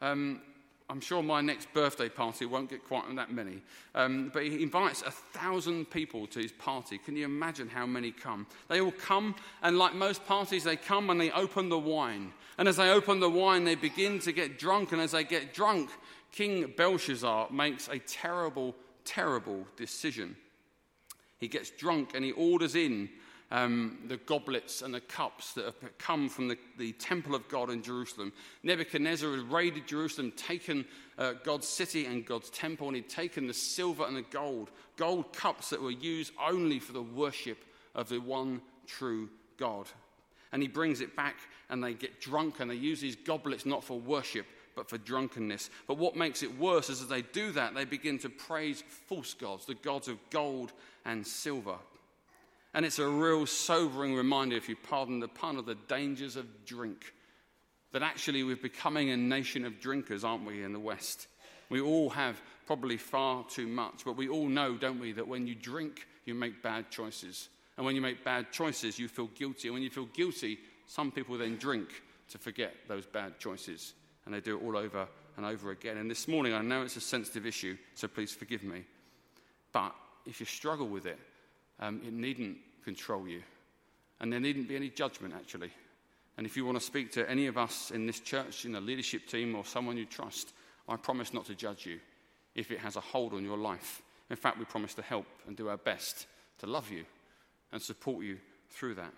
Um, 0.00 0.40
I'm 0.88 1.00
sure 1.00 1.20
my 1.22 1.40
next 1.40 1.72
birthday 1.72 2.08
party 2.08 2.46
won't 2.46 2.70
get 2.70 2.84
quite 2.84 3.12
that 3.16 3.32
many. 3.32 3.60
Um, 3.94 4.30
but 4.32 4.44
he 4.44 4.62
invites 4.62 5.02
a 5.02 5.10
thousand 5.10 5.90
people 5.90 6.28
to 6.28 6.38
his 6.38 6.52
party. 6.52 6.96
Can 6.98 7.16
you 7.16 7.24
imagine 7.24 7.68
how 7.68 7.86
many 7.86 8.12
come? 8.12 8.46
They 8.68 8.80
all 8.80 8.92
come, 8.92 9.34
and 9.62 9.78
like 9.78 9.94
most 9.94 10.24
parties, 10.26 10.62
they 10.62 10.76
come 10.76 11.10
and 11.10 11.20
they 11.20 11.32
open 11.32 11.68
the 11.68 11.78
wine. 11.78 12.32
And 12.58 12.68
as 12.68 12.76
they 12.76 12.90
open 12.90 13.18
the 13.18 13.28
wine, 13.28 13.64
they 13.64 13.74
begin 13.74 14.20
to 14.20 14.32
get 14.32 14.58
drunk. 14.58 14.92
And 14.92 15.00
as 15.00 15.10
they 15.10 15.24
get 15.24 15.52
drunk, 15.52 15.90
King 16.30 16.72
Belshazzar 16.76 17.50
makes 17.50 17.88
a 17.88 17.98
terrible, 17.98 18.74
terrible 19.04 19.66
decision. 19.76 20.36
He 21.38 21.48
gets 21.48 21.70
drunk 21.70 22.12
and 22.14 22.24
he 22.24 22.32
orders 22.32 22.76
in 22.76 23.10
um, 23.50 23.98
the 24.08 24.16
goblets 24.16 24.82
and 24.82 24.92
the 24.92 25.00
cups 25.00 25.52
that 25.54 25.66
have 25.66 25.98
come 25.98 26.28
from 26.28 26.48
the, 26.48 26.58
the 26.78 26.92
temple 26.92 27.34
of 27.34 27.48
God 27.48 27.70
in 27.70 27.82
Jerusalem. 27.82 28.32
Nebuchadnezzar 28.62 29.30
had 29.30 29.52
raided 29.52 29.86
Jerusalem, 29.86 30.32
taken 30.32 30.84
uh, 31.18 31.34
God's 31.44 31.68
city 31.68 32.06
and 32.06 32.26
God's 32.26 32.50
temple, 32.50 32.88
and 32.88 32.96
he'd 32.96 33.08
taken 33.08 33.46
the 33.46 33.54
silver 33.54 34.04
and 34.04 34.16
the 34.16 34.22
gold, 34.22 34.70
gold 34.96 35.32
cups 35.32 35.70
that 35.70 35.80
were 35.80 35.90
used 35.90 36.32
only 36.44 36.80
for 36.80 36.92
the 36.92 37.02
worship 37.02 37.58
of 37.94 38.08
the 38.08 38.18
one 38.18 38.60
true 38.86 39.28
God. 39.56 39.86
And 40.52 40.60
he 40.60 40.68
brings 40.68 41.00
it 41.00 41.14
back, 41.14 41.36
and 41.70 41.82
they 41.82 41.94
get 41.94 42.20
drunk, 42.20 42.60
and 42.60 42.70
they 42.70 42.76
use 42.76 43.00
these 43.00 43.16
goblets 43.16 43.64
not 43.64 43.84
for 43.84 43.98
worship, 43.98 44.46
but 44.74 44.88
for 44.88 44.98
drunkenness. 44.98 45.70
But 45.86 45.98
what 45.98 46.16
makes 46.16 46.42
it 46.42 46.58
worse 46.58 46.90
is 46.90 47.00
as 47.00 47.08
they 47.08 47.22
do 47.22 47.52
that, 47.52 47.74
they 47.74 47.84
begin 47.84 48.18
to 48.20 48.28
praise 48.28 48.82
false 49.06 49.34
gods, 49.34 49.66
the 49.66 49.74
gods 49.74 50.08
of 50.08 50.18
gold 50.30 50.72
and 51.04 51.26
silver. 51.26 51.76
And 52.76 52.84
it's 52.84 52.98
a 52.98 53.08
real 53.08 53.46
sobering 53.46 54.14
reminder, 54.14 54.54
if 54.54 54.68
you 54.68 54.76
pardon 54.76 55.18
the 55.18 55.28
pun, 55.28 55.56
of 55.56 55.64
the 55.64 55.78
dangers 55.88 56.36
of 56.36 56.66
drink. 56.66 57.14
That 57.92 58.02
actually 58.02 58.44
we're 58.44 58.54
becoming 58.54 59.08
a 59.08 59.16
nation 59.16 59.64
of 59.64 59.80
drinkers, 59.80 60.24
aren't 60.24 60.44
we, 60.44 60.62
in 60.62 60.74
the 60.74 60.78
West? 60.78 61.26
We 61.70 61.80
all 61.80 62.10
have 62.10 62.38
probably 62.66 62.98
far 62.98 63.44
too 63.44 63.66
much, 63.66 64.04
but 64.04 64.18
we 64.18 64.28
all 64.28 64.46
know, 64.46 64.76
don't 64.76 65.00
we, 65.00 65.12
that 65.12 65.26
when 65.26 65.46
you 65.46 65.54
drink, 65.54 66.06
you 66.26 66.34
make 66.34 66.62
bad 66.62 66.90
choices. 66.90 67.48
And 67.78 67.86
when 67.86 67.94
you 67.94 68.02
make 68.02 68.22
bad 68.22 68.52
choices, 68.52 68.98
you 68.98 69.08
feel 69.08 69.28
guilty. 69.28 69.68
And 69.68 69.74
when 69.74 69.82
you 69.82 69.88
feel 69.88 70.04
guilty, 70.04 70.58
some 70.86 71.10
people 71.10 71.38
then 71.38 71.56
drink 71.56 72.02
to 72.28 72.36
forget 72.36 72.74
those 72.88 73.06
bad 73.06 73.38
choices. 73.38 73.94
And 74.26 74.34
they 74.34 74.40
do 74.40 74.58
it 74.58 74.62
all 74.62 74.76
over 74.76 75.08
and 75.38 75.46
over 75.46 75.70
again. 75.70 75.96
And 75.96 76.10
this 76.10 76.28
morning, 76.28 76.52
I 76.52 76.60
know 76.60 76.82
it's 76.82 76.96
a 76.96 77.00
sensitive 77.00 77.46
issue, 77.46 77.78
so 77.94 78.06
please 78.06 78.32
forgive 78.32 78.62
me. 78.62 78.84
But 79.72 79.94
if 80.26 80.40
you 80.40 80.46
struggle 80.46 80.88
with 80.88 81.06
it, 81.06 81.18
um, 81.78 82.00
it 82.06 82.12
needn't 82.12 82.58
control 82.86 83.28
you. 83.28 83.42
And 84.20 84.32
there 84.32 84.40
needn't 84.40 84.68
be 84.68 84.76
any 84.76 84.88
judgment, 84.88 85.34
actually. 85.34 85.70
And 86.38 86.46
if 86.46 86.56
you 86.56 86.64
want 86.64 86.78
to 86.78 86.84
speak 86.84 87.12
to 87.12 87.28
any 87.28 87.48
of 87.48 87.58
us 87.58 87.90
in 87.90 88.06
this 88.06 88.20
church, 88.20 88.64
in 88.64 88.72
the 88.72 88.80
leadership 88.80 89.26
team, 89.26 89.54
or 89.54 89.64
someone 89.64 89.96
you 89.96 90.06
trust, 90.06 90.52
I 90.88 90.96
promise 90.96 91.34
not 91.34 91.46
to 91.46 91.54
judge 91.54 91.84
you 91.84 91.98
if 92.54 92.70
it 92.70 92.78
has 92.78 92.96
a 92.96 93.00
hold 93.00 93.34
on 93.34 93.44
your 93.44 93.58
life. 93.58 94.02
In 94.30 94.36
fact, 94.36 94.58
we 94.58 94.64
promise 94.64 94.94
to 94.94 95.02
help 95.02 95.26
and 95.46 95.56
do 95.56 95.68
our 95.68 95.76
best 95.76 96.26
to 96.60 96.66
love 96.66 96.90
you 96.90 97.04
and 97.72 97.82
support 97.82 98.24
you 98.24 98.38
through 98.70 98.94
that. 98.94 99.12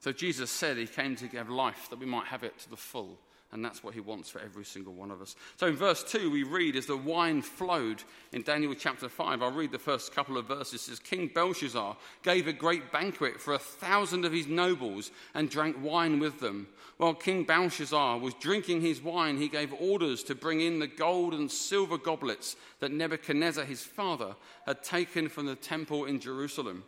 So 0.00 0.12
Jesus 0.12 0.50
said 0.50 0.76
he 0.76 0.86
came 0.86 1.16
to 1.16 1.26
give 1.26 1.48
life 1.48 1.88
that 1.88 1.98
we 1.98 2.06
might 2.06 2.26
have 2.26 2.44
it 2.44 2.58
to 2.58 2.70
the 2.70 2.76
full. 2.76 3.18
And 3.54 3.64
that's 3.64 3.84
what 3.84 3.94
he 3.94 4.00
wants 4.00 4.28
for 4.28 4.40
every 4.40 4.64
single 4.64 4.94
one 4.94 5.12
of 5.12 5.22
us. 5.22 5.36
So 5.58 5.68
in 5.68 5.76
verse 5.76 6.02
2, 6.02 6.28
we 6.28 6.42
read, 6.42 6.74
as 6.74 6.86
the 6.86 6.96
wine 6.96 7.40
flowed 7.40 8.02
in 8.32 8.42
Daniel 8.42 8.74
chapter 8.74 9.08
5, 9.08 9.42
I'll 9.42 9.52
read 9.52 9.70
the 9.70 9.78
first 9.78 10.12
couple 10.12 10.36
of 10.36 10.48
verses. 10.48 10.74
It 10.74 10.78
says, 10.80 10.98
King 10.98 11.30
Belshazzar 11.32 11.96
gave 12.24 12.48
a 12.48 12.52
great 12.52 12.90
banquet 12.90 13.40
for 13.40 13.54
a 13.54 13.58
thousand 13.60 14.24
of 14.24 14.32
his 14.32 14.48
nobles 14.48 15.12
and 15.34 15.48
drank 15.48 15.76
wine 15.80 16.18
with 16.18 16.40
them. 16.40 16.66
While 16.96 17.14
King 17.14 17.44
Belshazzar 17.44 18.18
was 18.18 18.34
drinking 18.34 18.80
his 18.80 19.00
wine, 19.00 19.36
he 19.38 19.46
gave 19.46 19.72
orders 19.74 20.24
to 20.24 20.34
bring 20.34 20.60
in 20.60 20.80
the 20.80 20.88
gold 20.88 21.32
and 21.32 21.48
silver 21.48 21.96
goblets 21.96 22.56
that 22.80 22.90
Nebuchadnezzar, 22.90 23.64
his 23.64 23.84
father, 23.84 24.34
had 24.66 24.82
taken 24.82 25.28
from 25.28 25.46
the 25.46 25.54
temple 25.54 26.06
in 26.06 26.18
Jerusalem, 26.18 26.82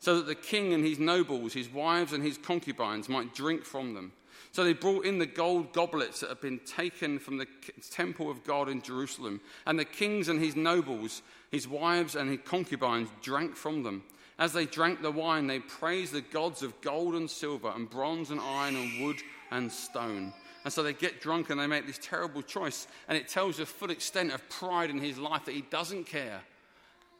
so 0.00 0.18
that 0.18 0.26
the 0.26 0.34
king 0.34 0.74
and 0.74 0.84
his 0.84 0.98
nobles, 0.98 1.54
his 1.54 1.72
wives 1.72 2.12
and 2.12 2.22
his 2.22 2.36
concubines 2.36 3.08
might 3.08 3.34
drink 3.34 3.64
from 3.64 3.94
them. 3.94 4.12
So 4.52 4.64
they 4.64 4.72
brought 4.72 5.04
in 5.04 5.18
the 5.18 5.26
gold 5.26 5.72
goblets 5.72 6.20
that 6.20 6.28
had 6.28 6.40
been 6.40 6.60
taken 6.60 7.18
from 7.18 7.36
the 7.36 7.46
temple 7.90 8.30
of 8.30 8.44
God 8.44 8.68
in 8.68 8.82
Jerusalem. 8.82 9.40
And 9.66 9.78
the 9.78 9.84
kings 9.84 10.28
and 10.28 10.40
his 10.40 10.56
nobles, 10.56 11.22
his 11.50 11.68
wives 11.68 12.16
and 12.16 12.30
his 12.30 12.40
concubines 12.44 13.08
drank 13.22 13.56
from 13.56 13.82
them. 13.82 14.02
As 14.38 14.52
they 14.52 14.66
drank 14.66 15.02
the 15.02 15.10
wine, 15.10 15.46
they 15.46 15.60
praised 15.60 16.12
the 16.12 16.22
gods 16.22 16.62
of 16.62 16.80
gold 16.80 17.14
and 17.14 17.28
silver, 17.28 17.72
and 17.74 17.90
bronze 17.90 18.30
and 18.30 18.40
iron, 18.40 18.74
and 18.74 19.04
wood 19.04 19.18
and 19.50 19.70
stone. 19.70 20.32
And 20.64 20.72
so 20.72 20.82
they 20.82 20.92
get 20.92 21.20
drunk 21.20 21.50
and 21.50 21.60
they 21.60 21.66
make 21.66 21.86
this 21.86 21.98
terrible 22.00 22.42
choice. 22.42 22.86
And 23.08 23.16
it 23.16 23.28
tells 23.28 23.58
the 23.58 23.66
full 23.66 23.90
extent 23.90 24.32
of 24.32 24.48
pride 24.48 24.90
in 24.90 24.98
his 24.98 25.18
life 25.18 25.44
that 25.44 25.54
he 25.54 25.62
doesn't 25.62 26.04
care 26.04 26.40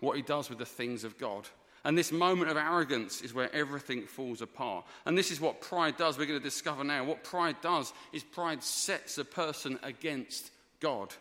what 0.01 0.17
he 0.17 0.23
does 0.23 0.49
with 0.49 0.59
the 0.59 0.67
things 0.67 1.05
of 1.05 1.19
God. 1.19 1.47
And 1.85 1.97
this 1.97 2.13
moment 2.13 2.51
of 2.51 2.57
arrogance 2.57 3.23
is 3.23 3.33
where 3.33 3.55
everything 3.55 4.07
falls 4.07 4.43
apart. 4.43 4.85
And 5.07 5.17
this 5.17 5.31
is 5.31 5.41
what 5.41 5.61
pride 5.61 5.97
does. 5.97 6.19
We're 6.19 6.27
going 6.27 6.39
to 6.39 6.45
discover 6.45 6.85
now. 6.85 7.05
What 7.05 7.25
pride 7.25 7.57
does 7.63 7.93
is 8.13 8.23
pride 8.23 8.63
sets 8.63 9.17
a 9.19 9.25
person 9.25 9.79
against 9.83 10.51
God. 10.81 11.15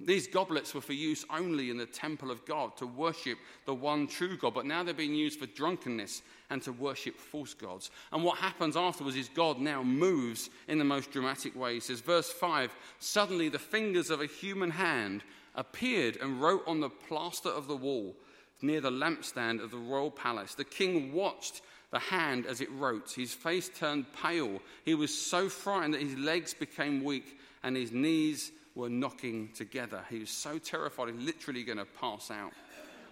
These 0.00 0.28
goblets 0.28 0.74
were 0.74 0.80
for 0.80 0.92
use 0.92 1.24
only 1.28 1.70
in 1.70 1.76
the 1.76 1.86
temple 1.86 2.30
of 2.30 2.44
God 2.46 2.76
to 2.76 2.86
worship 2.86 3.38
the 3.66 3.74
one 3.74 4.06
true 4.06 4.36
God, 4.36 4.54
but 4.54 4.66
now 4.66 4.82
they're 4.82 4.94
being 4.94 5.14
used 5.14 5.40
for 5.40 5.46
drunkenness 5.46 6.22
and 6.50 6.62
to 6.62 6.72
worship 6.72 7.16
false 7.16 7.52
gods. 7.52 7.90
And 8.12 8.22
what 8.22 8.38
happens 8.38 8.76
afterwards 8.76 9.16
is 9.16 9.28
God 9.28 9.58
now 9.58 9.82
moves 9.82 10.50
in 10.68 10.78
the 10.78 10.84
most 10.84 11.10
dramatic 11.10 11.56
way. 11.56 11.74
He 11.74 11.80
says, 11.80 12.00
verse 12.00 12.30
5 12.30 12.74
Suddenly 13.00 13.48
the 13.48 13.58
fingers 13.58 14.10
of 14.10 14.20
a 14.20 14.26
human 14.26 14.70
hand 14.70 15.24
appeared 15.56 16.16
and 16.16 16.40
wrote 16.40 16.62
on 16.66 16.80
the 16.80 16.90
plaster 16.90 17.48
of 17.48 17.66
the 17.66 17.76
wall 17.76 18.14
near 18.60 18.80
the 18.80 18.90
lampstand 18.90 19.62
of 19.62 19.70
the 19.70 19.76
royal 19.76 20.10
palace. 20.10 20.54
The 20.54 20.64
king 20.64 21.12
watched 21.12 21.62
the 21.90 21.98
hand 21.98 22.46
as 22.46 22.60
it 22.60 22.70
wrote. 22.72 23.12
His 23.12 23.32
face 23.32 23.68
turned 23.68 24.12
pale. 24.12 24.60
He 24.84 24.94
was 24.94 25.16
so 25.16 25.48
frightened 25.48 25.94
that 25.94 26.02
his 26.02 26.16
legs 26.16 26.54
became 26.54 27.02
weak 27.02 27.38
and 27.62 27.76
his 27.76 27.92
knees 27.92 28.52
were 28.74 28.88
knocking 28.88 29.50
together. 29.54 30.04
He 30.08 30.20
was 30.20 30.30
so 30.30 30.58
terrified, 30.58 31.14
he's 31.14 31.24
literally 31.24 31.64
going 31.64 31.78
to 31.78 31.84
pass 31.84 32.30
out. 32.30 32.52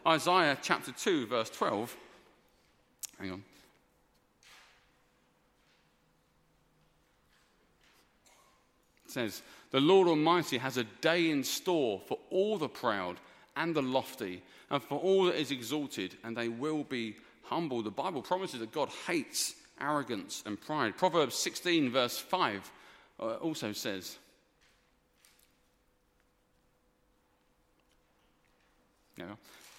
Isaiah 0.06 0.56
chapter 0.62 0.92
2, 0.92 1.26
verse 1.26 1.50
12. 1.50 1.96
Hang 3.18 3.32
on. 3.32 3.44
It 9.04 9.10
says, 9.10 9.42
The 9.72 9.80
Lord 9.80 10.06
Almighty 10.06 10.58
has 10.58 10.76
a 10.76 10.84
day 10.84 11.30
in 11.30 11.42
store 11.42 12.00
for 12.06 12.18
all 12.30 12.58
the 12.58 12.68
proud 12.68 13.16
and 13.56 13.74
the 13.74 13.82
lofty 13.82 14.42
and 14.70 14.82
for 14.82 14.98
all 14.98 15.24
that 15.24 15.36
is 15.36 15.50
exalted, 15.50 16.16
and 16.24 16.36
they 16.36 16.48
will 16.48 16.84
be 16.84 17.16
humble. 17.44 17.82
The 17.82 17.90
Bible 17.90 18.22
promises 18.22 18.60
that 18.60 18.72
God 18.72 18.88
hates 19.06 19.54
arrogance 19.80 20.42
and 20.46 20.60
pride. 20.60 20.96
Proverbs 20.96 21.36
16, 21.36 21.90
verse 21.90 22.18
5, 22.18 22.72
uh, 23.20 23.22
also 23.34 23.72
says, 23.72 24.18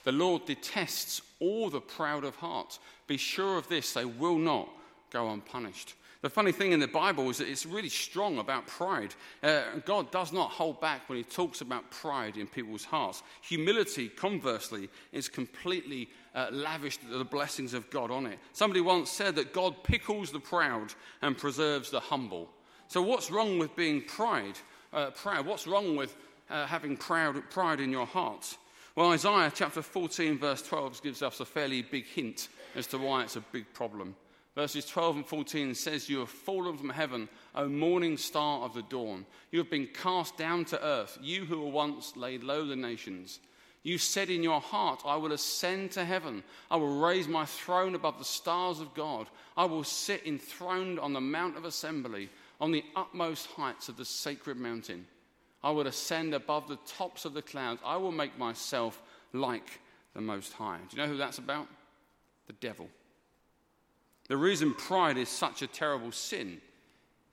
The 0.03 0.12
Lord 0.13 0.46
detests 0.46 1.22
all 1.41 1.69
the 1.69 1.81
proud 1.81 2.24
of 2.24 2.38
heart. 2.38 2.79
Be 3.07 3.17
sure 3.17 3.57
of 3.57 3.67
this, 3.67 3.93
they 3.93 4.05
will 4.05 4.38
not 4.38 4.69
go 5.12 5.29
unpunished. 5.29 5.96
The 6.21 6.29
funny 6.29 6.51
thing 6.51 6.71
in 6.71 6.79
the 6.79 6.88
Bible 6.88 7.29
is 7.29 7.38
that 7.38 7.47
it's 7.47 7.65
really 7.65 7.89
strong 7.89 8.39
about 8.39 8.65
pride. 8.65 9.13
Uh, 9.43 9.62
God 9.86 10.09
does 10.09 10.33
not 10.33 10.50
hold 10.50 10.81
back 10.81 11.07
when 11.07 11.17
He 11.17 11.24
talks 11.24 11.62
about 11.62 11.91
pride 11.91 12.38
in 12.38 12.47
people's 12.47 12.83
hearts. 12.83 13.21
Humility, 13.43 14.09
conversely, 14.09 14.89
is 15.12 15.29
completely 15.29 16.09
uh, 16.33 16.47
lavished 16.51 17.01
the 17.07 17.24
blessings 17.24 17.75
of 17.75 17.89
God 17.91 18.09
on 18.09 18.25
it. 18.25 18.39
Somebody 18.53 18.81
once 18.81 19.12
said 19.12 19.36
that 19.36 19.53
God 19.53 19.83
pickles 19.83 20.31
the 20.31 20.39
proud 20.39 20.93
and 21.21 21.38
preserves 21.38 21.91
the 21.91 22.00
humble. 22.00 22.50
So, 22.88 23.01
what's 23.01 23.29
wrong 23.29 23.59
with 23.59 23.75
being 23.75 24.01
pride, 24.01 24.57
uh, 24.93 25.12
proud? 25.12 25.45
What's 25.45 25.67
wrong 25.67 25.95
with 25.95 26.15
uh, 26.50 26.65
having 26.65 26.97
proud, 26.97 27.47
pride 27.51 27.79
in 27.79 27.91
your 27.91 28.07
heart? 28.07 28.57
Well, 28.95 29.12
Isaiah 29.12 29.51
chapter 29.53 29.83
14, 29.83 30.39
verse 30.39 30.63
12 30.63 31.03
gives 31.03 31.21
us 31.21 31.39
a 31.41 31.45
fairly 31.45 31.83
big 31.83 32.05
hint 32.05 32.47
as 32.75 32.88
to 32.88 32.97
why 32.97 33.21
it's 33.21 33.36
a 33.36 33.41
big 33.41 33.71
problem 33.71 34.15
verses 34.57 34.85
12 34.85 35.17
and 35.17 35.25
14 35.27 35.75
says, 35.75 36.09
You 36.09 36.17
have 36.21 36.29
fallen 36.29 36.79
from 36.79 36.89
heaven, 36.89 37.29
O 37.53 37.69
morning 37.69 38.17
star 38.17 38.63
of 38.63 38.73
the 38.73 38.81
dawn. 38.81 39.23
You 39.51 39.59
have 39.59 39.69
been 39.69 39.85
cast 39.85 40.35
down 40.35 40.65
to 40.65 40.83
earth, 40.83 41.19
you 41.21 41.45
who 41.45 41.61
were 41.61 41.69
once 41.69 42.17
laid 42.17 42.43
low 42.43 42.65
the 42.65 42.75
nations. 42.75 43.39
You 43.83 43.99
said 43.99 44.31
in 44.31 44.41
your 44.41 44.59
heart, 44.59 45.03
I 45.05 45.15
will 45.15 45.31
ascend 45.31 45.91
to 45.91 46.03
heaven. 46.03 46.43
I 46.71 46.75
will 46.77 46.99
raise 46.99 47.27
my 47.27 47.45
throne 47.45 47.93
above 47.93 48.17
the 48.17 48.25
stars 48.25 48.79
of 48.79 48.95
God. 48.95 49.27
I 49.55 49.65
will 49.65 49.83
sit 49.83 50.25
enthroned 50.25 50.99
on 50.99 51.13
the 51.13 51.21
Mount 51.21 51.55
of 51.55 51.63
Assembly, 51.63 52.27
on 52.59 52.71
the 52.71 52.83
utmost 52.95 53.45
heights 53.51 53.89
of 53.89 53.95
the 53.95 54.05
sacred 54.05 54.57
mountain. 54.57 55.05
I 55.63 55.69
will 55.69 55.85
ascend 55.85 56.33
above 56.33 56.67
the 56.67 56.79
tops 56.87 57.25
of 57.25 57.35
the 57.35 57.43
clouds. 57.43 57.79
I 57.85 57.97
will 57.97 58.11
make 58.11 58.39
myself 58.39 59.03
like 59.33 59.79
the 60.15 60.21
Most 60.21 60.53
High. 60.53 60.79
Do 60.89 60.97
you 60.97 61.03
know 61.03 61.09
who 61.09 61.17
that's 61.17 61.37
about? 61.37 61.67
The 62.47 62.53
devil. 62.53 62.89
The 64.27 64.38
reason 64.38 64.74
pride 64.74 65.17
is 65.17 65.29
such 65.29 65.62
a 65.62 65.67
terrible 65.67 66.12
sin 66.12 66.60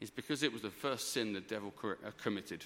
is 0.01 0.11
because 0.11 0.43
it 0.43 0.53
was 0.53 0.63
the 0.63 0.71
first 0.71 1.13
sin 1.13 1.33
the 1.33 1.41
devil 1.41 1.73
uh, 1.83 2.11
committed, 2.23 2.65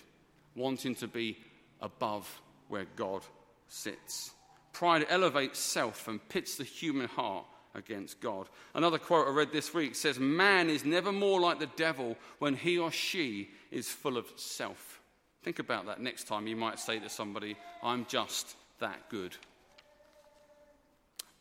wanting 0.54 0.94
to 0.97 1.08
be 1.08 1.38
above 1.80 2.42
where 2.68 2.87
God 2.97 3.23
sits. 3.68 4.32
Pride 4.73 5.06
elevates 5.08 5.58
self 5.58 6.08
and 6.08 6.26
pits 6.28 6.56
the 6.56 6.64
human 6.64 7.08
heart 7.08 7.47
against 7.75 8.20
God. 8.20 8.49
Another 8.75 8.99
quote 8.99 9.28
I 9.28 9.30
read 9.30 9.52
this 9.52 9.73
week 9.73 9.94
says, 9.94 10.18
Man 10.18 10.68
is 10.68 10.85
never 10.85 11.12
more 11.12 11.40
like 11.40 11.58
the 11.58 11.70
devil 11.76 12.16
when 12.38 12.54
he 12.54 12.78
or 12.78 12.90
she 12.90 13.50
is 13.70 13.88
full 13.88 14.16
of 14.16 14.26
self. 14.37 15.00
Think 15.42 15.58
about 15.58 15.87
that 15.87 16.00
next 16.00 16.26
time 16.26 16.47
you 16.47 16.56
might 16.56 16.78
say 16.78 16.99
to 16.99 17.08
somebody, 17.08 17.56
I'm 17.82 18.04
just 18.06 18.56
that 18.80 19.08
good. 19.08 19.37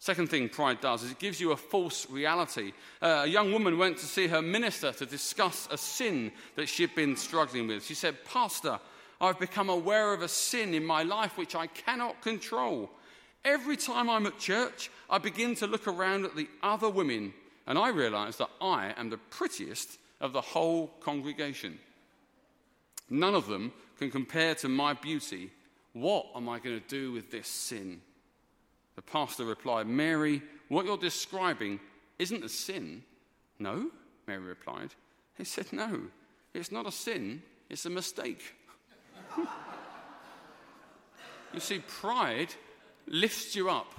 Second 0.08 0.30
thing 0.30 0.48
pride 0.48 0.80
does 0.80 1.04
is 1.04 1.12
it 1.12 1.20
gives 1.20 1.42
you 1.42 1.52
a 1.52 1.58
false 1.58 2.10
reality. 2.10 2.72
Uh, 3.02 3.24
a 3.26 3.28
young 3.28 3.52
woman 3.52 3.78
went 3.78 3.98
to 3.98 4.06
see 4.06 4.28
her 4.28 4.42
minister 4.42 4.94
to 4.94 5.06
discuss 5.06 5.68
a 5.70 5.78
sin 5.78 6.32
that 6.56 6.70
she 6.70 6.84
had 6.84 6.96
been 6.96 7.18
struggling 7.18 7.68
with. 7.68 7.84
She 7.84 7.94
said, 7.94 8.24
Pastor, 8.24 8.80
I've 9.20 9.38
become 9.38 9.68
aware 9.68 10.14
of 10.14 10.22
a 10.22 10.30
sin 10.30 10.74
in 10.74 10.86
my 10.86 11.04
life 11.04 11.38
which 11.38 11.56
I 11.56 11.68
cannot 11.68 12.22
control. 12.22 12.90
Every 13.44 13.76
time 13.76 14.10
I'm 14.10 14.26
at 14.26 14.40
church, 14.40 14.90
I 15.10 15.18
begin 15.18 15.56
to 15.56 15.68
look 15.68 15.90
around 15.90 16.24
at 16.24 16.38
the 16.38 16.48
other 16.64 16.90
women 16.90 17.34
and 17.66 17.78
I 17.78 17.90
realize 17.90 18.38
that 18.38 18.52
I 18.62 18.94
am 18.96 19.10
the 19.10 19.18
prettiest 19.18 20.00
of 20.22 20.32
the 20.32 20.40
whole 20.40 20.88
congregation. 21.02 21.80
None 23.10 23.36
of 23.36 23.48
them 23.48 23.74
can 24.00 24.10
compare 24.10 24.56
to 24.56 24.70
my 24.70 24.94
beauty. 24.94 25.52
What 25.92 26.28
am 26.34 26.48
I 26.48 26.60
going 26.60 26.80
to 26.80 26.88
do 26.88 27.12
with 27.12 27.30
this 27.30 27.50
sin? 27.50 28.00
The 28.98 29.04
pastor 29.04 29.46
replied, 29.46 29.88
Mary, 29.88 30.42
what 30.70 30.86
you're 30.86 30.98
describing 30.98 31.80
isn't 32.18 32.44
a 32.44 32.50
sin. 32.50 33.04
No, 33.60 33.92
Mary 34.28 34.42
replied. 34.42 34.90
He 35.38 35.44
said, 35.44 35.72
No, 35.72 36.02
it's 36.56 36.72
not 36.72 36.88
a 36.88 36.92
sin, 36.92 37.44
it's 37.70 37.86
a 37.86 37.92
mistake. 37.92 38.56
you 41.54 41.60
see, 41.60 41.78
pride 41.88 42.54
lifts 43.06 43.56
you 43.56 43.70
up 43.70 43.94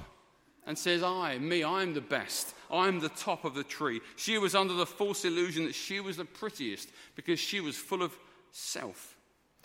and 0.66 0.76
says, 0.76 1.04
I, 1.04 1.38
me, 1.38 1.62
I'm 1.62 1.94
the 1.94 2.00
best. 2.00 2.52
I'm 2.68 2.98
the 2.98 3.08
top 3.08 3.44
of 3.44 3.54
the 3.54 3.62
tree. 3.62 4.00
She 4.16 4.36
was 4.36 4.56
under 4.56 4.74
the 4.74 4.84
false 4.84 5.24
illusion 5.24 5.64
that 5.66 5.76
she 5.76 6.00
was 6.00 6.16
the 6.16 6.24
prettiest 6.24 6.90
because 7.14 7.38
she 7.38 7.60
was 7.60 7.76
full 7.76 8.02
of 8.02 8.18
self. 8.50 9.16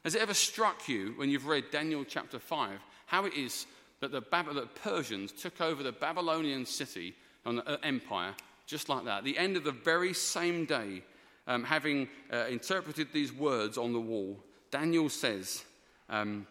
Has 0.04 0.14
it 0.14 0.22
ever 0.22 0.36
struck 0.36 0.88
you 0.88 1.14
when 1.16 1.32
you've 1.32 1.48
read 1.48 1.72
Daniel 1.72 2.06
chapter 2.08 2.38
5 2.38 2.80
how 3.08 3.26
it 3.26 3.34
is 3.34 3.66
that 4.04 4.12
the, 4.12 4.22
the 4.54 4.68
Persians 4.84 5.32
took 5.32 5.62
over 5.62 5.82
the 5.82 5.92
Babylonian 5.92 6.66
city 6.66 7.16
and 7.46 7.62
uh, 7.66 7.78
empire 7.84 8.34
just 8.66 8.90
like 8.90 9.06
that. 9.06 9.20
At 9.20 9.24
the 9.24 9.38
end 9.38 9.58
of 9.58 9.64
the 9.64 9.72
very 9.72 10.14
same 10.14 10.66
day, 10.66 11.04
um, 11.48 11.64
having 11.64 12.08
uh, 12.32 12.46
interpreted 12.50 13.10
these 13.12 13.34
words 13.34 13.78
on 13.78 13.94
the 13.94 14.00
wall, 14.00 14.40
Daniel 14.72 15.10
says, 15.10 15.64
um, 16.10 16.48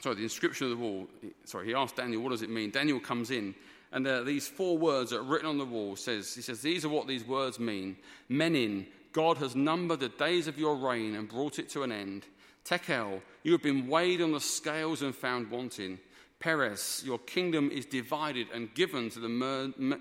sorry, 0.00 0.16
the 0.16 0.22
inscription 0.22 0.70
of 0.70 0.78
the 0.78 0.84
wall, 0.84 1.06
sorry, 1.44 1.66
he 1.66 1.74
asked 1.74 1.96
Daniel, 1.96 2.22
what 2.22 2.30
does 2.30 2.42
it 2.42 2.50
mean? 2.50 2.70
Daniel 2.70 3.00
comes 3.00 3.30
in, 3.30 3.54
and 3.92 4.06
uh, 4.06 4.22
these 4.22 4.48
four 4.48 4.76
words 4.76 5.10
that 5.10 5.18
are 5.18 5.22
written 5.22 5.48
on 5.48 5.58
the 5.58 5.64
wall 5.64 5.96
says, 5.96 6.34
he 6.34 6.42
says, 6.42 6.60
these 6.60 6.84
are 6.84 6.88
what 6.88 7.06
these 7.06 7.24
words 7.24 7.58
mean. 7.58 7.96
Menin, 8.28 8.86
God 9.12 9.38
has 9.38 9.54
numbered 9.54 10.00
the 10.00 10.08
days 10.08 10.48
of 10.48 10.58
your 10.58 10.76
reign 10.76 11.14
and 11.14 11.28
brought 11.28 11.58
it 11.58 11.68
to 11.70 11.82
an 11.84 11.92
end. 11.92 12.26
Tekel, 12.64 13.22
you 13.44 13.52
have 13.52 13.62
been 13.62 13.86
weighed 13.86 14.20
on 14.20 14.32
the 14.32 14.40
scales 14.40 15.02
and 15.02 15.14
found 15.14 15.50
wanting. 15.50 16.00
Peres, 16.38 17.02
your 17.04 17.18
kingdom 17.20 17.70
is 17.70 17.86
divided 17.86 18.48
and 18.52 18.72
given 18.74 19.08
to 19.10 19.20
the 19.20 19.28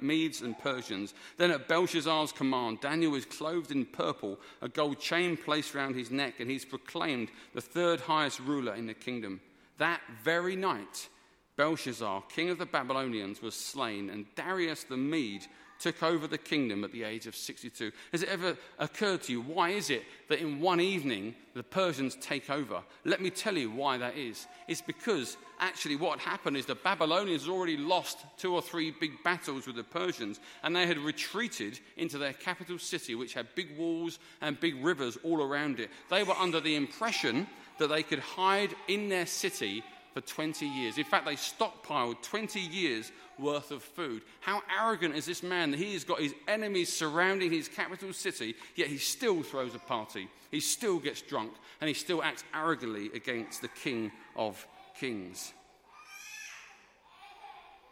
Medes 0.01 0.41
and 0.41 0.57
Persians. 0.59 1.13
Then 1.37 1.51
at 1.51 1.67
Belshazzar's 1.67 2.31
command, 2.31 2.81
Daniel 2.81 3.15
is 3.15 3.25
clothed 3.25 3.71
in 3.71 3.85
purple, 3.85 4.39
a 4.61 4.67
gold 4.67 4.99
chain 4.99 5.37
placed 5.37 5.73
round 5.73 5.95
his 5.95 6.11
neck, 6.11 6.39
and 6.39 6.51
he's 6.51 6.65
proclaimed 6.65 7.29
the 7.53 7.61
third 7.61 8.01
highest 8.01 8.39
ruler 8.41 8.75
in 8.75 8.85
the 8.85 8.93
kingdom. 8.93 9.39
That 9.77 10.01
very 10.23 10.55
night, 10.55 11.09
Belshazzar, 11.55 12.23
king 12.27 12.49
of 12.49 12.57
the 12.57 12.65
Babylonians, 12.65 13.41
was 13.41 13.55
slain, 13.55 14.09
and 14.09 14.25
Darius 14.35 14.83
the 14.83 14.97
Mede 14.97 15.47
took 15.79 16.01
over 16.03 16.27
the 16.27 16.37
kingdom 16.37 16.83
at 16.83 16.91
the 16.91 17.03
age 17.03 17.27
of 17.27 17.35
62. 17.35 17.91
Has 18.11 18.23
it 18.23 18.29
ever 18.29 18.57
occurred 18.79 19.23
to 19.23 19.31
you, 19.31 19.41
why 19.41 19.69
is 19.69 19.89
it 19.89 20.03
that 20.29 20.39
in 20.39 20.59
one 20.59 20.79
evening 20.79 21.35
the 21.53 21.63
Persians 21.63 22.17
take 22.21 22.49
over? 22.49 22.81
Let 23.03 23.21
me 23.21 23.29
tell 23.29 23.57
you 23.57 23.71
why 23.71 23.97
that 23.97 24.17
is. 24.17 24.47
It's 24.67 24.81
because 24.81 25.37
actually 25.59 25.95
what 25.95 26.19
happened 26.19 26.57
is 26.57 26.65
the 26.65 26.75
Babylonians 26.75 27.47
already 27.47 27.77
lost 27.77 28.19
two 28.37 28.53
or 28.53 28.61
three 28.61 28.91
big 28.91 29.23
battles 29.23 29.67
with 29.67 29.75
the 29.75 29.83
Persians, 29.83 30.39
and 30.63 30.75
they 30.75 30.87
had 30.87 30.97
retreated 30.97 31.79
into 31.97 32.17
their 32.17 32.33
capital 32.33 32.79
city, 32.79 33.15
which 33.15 33.33
had 33.33 33.53
big 33.55 33.77
walls 33.77 34.19
and 34.41 34.59
big 34.59 34.83
rivers 34.83 35.17
all 35.23 35.41
around 35.41 35.79
it. 35.79 35.89
They 36.09 36.23
were 36.23 36.35
under 36.35 36.59
the 36.59 36.75
impression 36.75 37.47
that 37.77 37.89
they 37.89 38.03
could 38.03 38.19
hide 38.19 38.73
in 38.87 39.09
their 39.09 39.25
city 39.25 39.83
for 40.15 40.21
20 40.21 40.65
years. 40.65 40.97
In 40.97 41.03
fact, 41.03 41.25
they 41.25 41.35
stockpiled 41.35 42.21
20 42.21 42.57
years 42.57 43.11
worth 43.37 43.71
of 43.71 43.83
food. 43.83 44.21
How 44.39 44.61
arrogant 44.79 45.13
is 45.13 45.25
this 45.25 45.43
man 45.43 45.71
that 45.71 45.77
he 45.77 45.91
has 45.91 46.05
got 46.05 46.21
his 46.21 46.33
enemies 46.47 46.91
surrounding 46.91 47.51
his 47.51 47.67
capital 47.67 48.13
city, 48.13 48.55
yet 48.75 48.87
he 48.87 48.97
still 48.97 49.43
throws 49.43 49.75
a 49.75 49.79
party, 49.79 50.29
he 50.51 50.61
still 50.61 50.99
gets 50.99 51.21
drunk, 51.21 51.51
and 51.81 51.89
he 51.89 51.93
still 51.93 52.23
acts 52.23 52.45
arrogantly 52.53 53.11
against 53.13 53.61
the 53.61 53.67
King 53.67 54.09
of 54.37 54.65
Kings. 54.97 55.51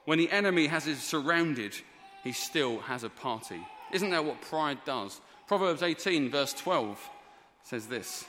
When 0.06 0.18
the 0.18 0.32
enemy 0.32 0.68
has 0.68 0.86
his 0.86 1.04
surrounded, 1.04 1.76
he 2.24 2.32
still 2.32 2.80
has 2.80 3.04
a 3.04 3.10
party. 3.10 3.60
Isn't 3.92 4.12
that 4.12 4.24
what 4.24 4.40
pride 4.40 4.78
does? 4.86 5.20
Proverbs 5.46 5.84
18, 5.84 6.32
verse 6.32 6.54
12 6.54 6.98
says 7.64 7.88
this. 7.88 8.24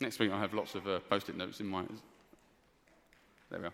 Next 0.00 0.18
week, 0.18 0.30
I 0.30 0.38
have 0.38 0.52
lots 0.52 0.74
of 0.74 0.86
uh, 0.86 1.00
post 1.00 1.28
it 1.28 1.36
notes 1.36 1.60
in 1.60 1.66
my. 1.66 1.84
There 3.50 3.60
we 3.60 3.66
are. 3.66 3.72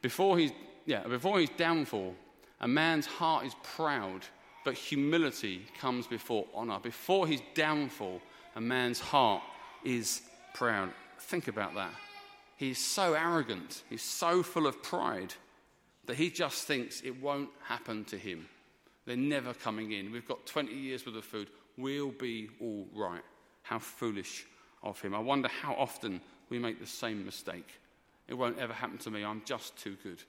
Before 0.00 0.38
his, 0.38 0.52
yeah, 0.86 1.06
before 1.06 1.40
his 1.40 1.50
downfall, 1.56 2.14
a 2.60 2.68
man's 2.68 3.06
heart 3.06 3.46
is 3.46 3.54
proud, 3.62 4.22
but 4.64 4.74
humility 4.74 5.66
comes 5.78 6.06
before 6.06 6.46
honor. 6.54 6.78
Before 6.78 7.26
his 7.26 7.40
downfall, 7.54 8.20
a 8.54 8.60
man's 8.60 9.00
heart 9.00 9.42
is 9.84 10.22
proud. 10.54 10.90
Think 11.18 11.48
about 11.48 11.74
that. 11.74 11.92
He's 12.56 12.78
so 12.78 13.14
arrogant, 13.14 13.82
he's 13.88 14.02
so 14.02 14.42
full 14.42 14.66
of 14.66 14.82
pride 14.82 15.34
that 16.06 16.16
he 16.16 16.30
just 16.30 16.64
thinks 16.64 17.00
it 17.00 17.20
won't 17.20 17.50
happen 17.64 18.04
to 18.06 18.18
him. 18.18 18.48
They're 19.06 19.16
never 19.16 19.54
coming 19.54 19.92
in. 19.92 20.12
We've 20.12 20.28
got 20.28 20.46
20 20.46 20.72
years 20.72 21.06
worth 21.06 21.16
of 21.16 21.24
food. 21.24 21.48
We'll 21.76 22.10
be 22.10 22.50
all 22.60 22.86
right. 22.94 23.22
How 23.62 23.78
foolish 23.78 24.44
of 24.82 25.00
him. 25.00 25.14
I 25.14 25.18
wonder 25.18 25.48
how 25.48 25.74
often 25.74 26.20
we 26.48 26.58
make 26.58 26.80
the 26.80 26.86
same 26.86 27.24
mistake. 27.24 27.68
It 28.28 28.34
won't 28.34 28.58
ever 28.58 28.72
happen 28.72 28.98
to 28.98 29.10
me. 29.10 29.24
I'm 29.24 29.42
just 29.44 29.76
too 29.76 29.96
good. 30.02 30.22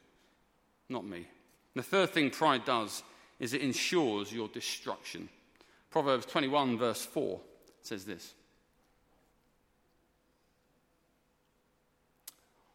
Not 0.89 1.05
me. 1.05 1.27
The 1.75 1.83
third 1.83 2.09
thing 2.11 2.29
pride 2.29 2.65
does 2.65 3.03
is 3.39 3.53
it 3.53 3.61
ensures 3.61 4.31
your 4.31 4.47
destruction. 4.47 5.29
Proverbs 5.89 6.25
21, 6.25 6.77
verse 6.77 7.05
4 7.05 7.39
says 7.81 8.05
this 8.05 8.33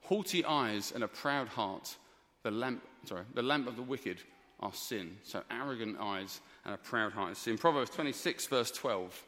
Haughty 0.02 0.44
eyes 0.44 0.92
and 0.92 1.02
a 1.02 1.08
proud 1.08 1.48
heart, 1.48 1.96
the 2.42 2.50
lamp, 2.50 2.82
sorry, 3.04 3.24
the 3.34 3.42
lamp 3.42 3.66
of 3.66 3.76
the 3.76 3.82
wicked 3.82 4.22
are 4.60 4.72
sin. 4.72 5.16
So 5.24 5.42
arrogant 5.50 5.98
eyes 6.00 6.40
and 6.64 6.74
a 6.74 6.78
proud 6.78 7.12
heart 7.12 7.32
is 7.32 7.38
sin. 7.38 7.58
Proverbs 7.58 7.90
26, 7.90 8.46
verse 8.46 8.70
12 8.70 9.22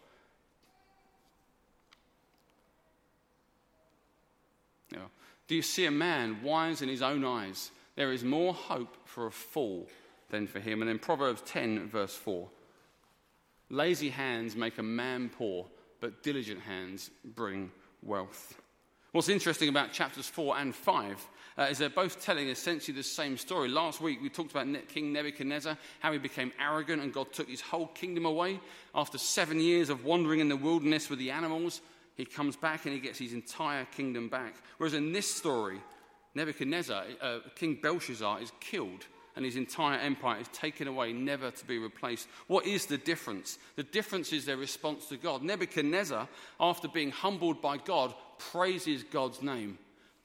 Yeah. 4.93 5.01
Do 5.49 5.55
you 5.55 5.63
see 5.63 5.87
a 5.87 5.91
man 5.91 6.43
wise 6.43 6.83
in 6.83 6.89
his 6.89 7.03
own 7.03 7.25
eyes? 7.25 7.71
There 7.97 8.13
is 8.13 8.23
more 8.23 8.55
hope 8.55 8.97
for 9.07 9.27
a 9.27 9.33
fool 9.33 9.89
than 10.31 10.47
for 10.47 10.61
him. 10.61 10.83
And 10.83 10.89
then 10.89 10.99
Proverbs 10.99 11.43
10, 11.47 11.89
verse 11.89 12.15
4 12.15 12.49
Lazy 13.71 14.11
hands 14.11 14.57
make 14.57 14.79
a 14.79 14.83
man 14.83 15.31
poor, 15.31 15.67
but 16.01 16.23
diligent 16.23 16.61
hands 16.61 17.11
bring 17.25 17.71
wealth. 18.03 18.55
What's 19.13 19.29
interesting 19.31 19.71
about 19.71 19.93
chapters 19.93 20.29
4 20.29 20.59
and 20.59 20.75
5 20.75 21.29
uh, 21.57 21.63
is 21.63 21.79
they're 21.79 21.91
both 21.91 22.23
telling 22.23 22.49
essentially 22.49 22.95
the 22.95 23.03
same 23.03 23.37
story. 23.39 23.69
Last 23.69 24.01
week 24.01 24.21
we 24.23 24.29
talked 24.29 24.51
about 24.51 24.67
King 24.89 25.13
Nebuchadnezzar, 25.13 25.77
how 26.01 26.13
he 26.13 26.19
became 26.19 26.53
arrogant 26.61 27.03
and 27.03 27.13
God 27.13 27.33
took 27.33 27.49
his 27.49 27.63
whole 27.63 27.89
kingdom 27.89 28.27
away. 28.27 28.61
After 28.95 29.17
seven 29.17 29.61
years 29.61 29.89
of 29.89 30.05
wandering 30.05 30.41
in 30.41 30.49
the 30.49 30.57
wilderness 30.57 31.09
with 31.09 31.19
the 31.19 31.31
animals, 31.31 31.81
he 32.19 32.27
comes 32.27 32.57
back 32.57 32.85
and 32.85 32.93
he 32.93 33.01
gets 33.01 33.19
his 33.19 33.33
entire 33.33 33.87
kingdom 33.87 34.29
back. 34.29 34.57
Whereas 34.77 34.93
in 34.93 35.13
this 35.13 35.33
story, 35.33 35.81
Nebuchadnezzar, 36.35 37.05
uh, 37.23 37.39
King 37.55 37.79
Belshazzar, 37.81 38.43
is 38.43 38.53
killed 38.61 39.07
and 39.37 39.45
his 39.45 39.57
entire 39.57 40.01
empire 40.01 40.41
is 40.41 40.49
taken 40.49 40.89
away, 40.89 41.13
never 41.13 41.53
to 41.53 41.65
be 41.65 41.79
replaced. 41.79 42.27
What 42.49 42.67
is 42.67 42.87
the 42.87 42.99
difference? 42.99 43.57
The 43.77 43.85
difference 43.85 44.33
is 44.33 44.45
their 44.45 44.57
response 44.57 45.07
to 45.09 45.17
God. 45.17 45.45
Nebuchadnezzar, 45.45 46.29
after 46.59 46.89
being 46.89 47.13
humbled 47.13 47.63
by 47.63 47.77
God, 47.77 48.13
praises 48.39 49.05
God's 49.05 49.41
name. 49.41 49.79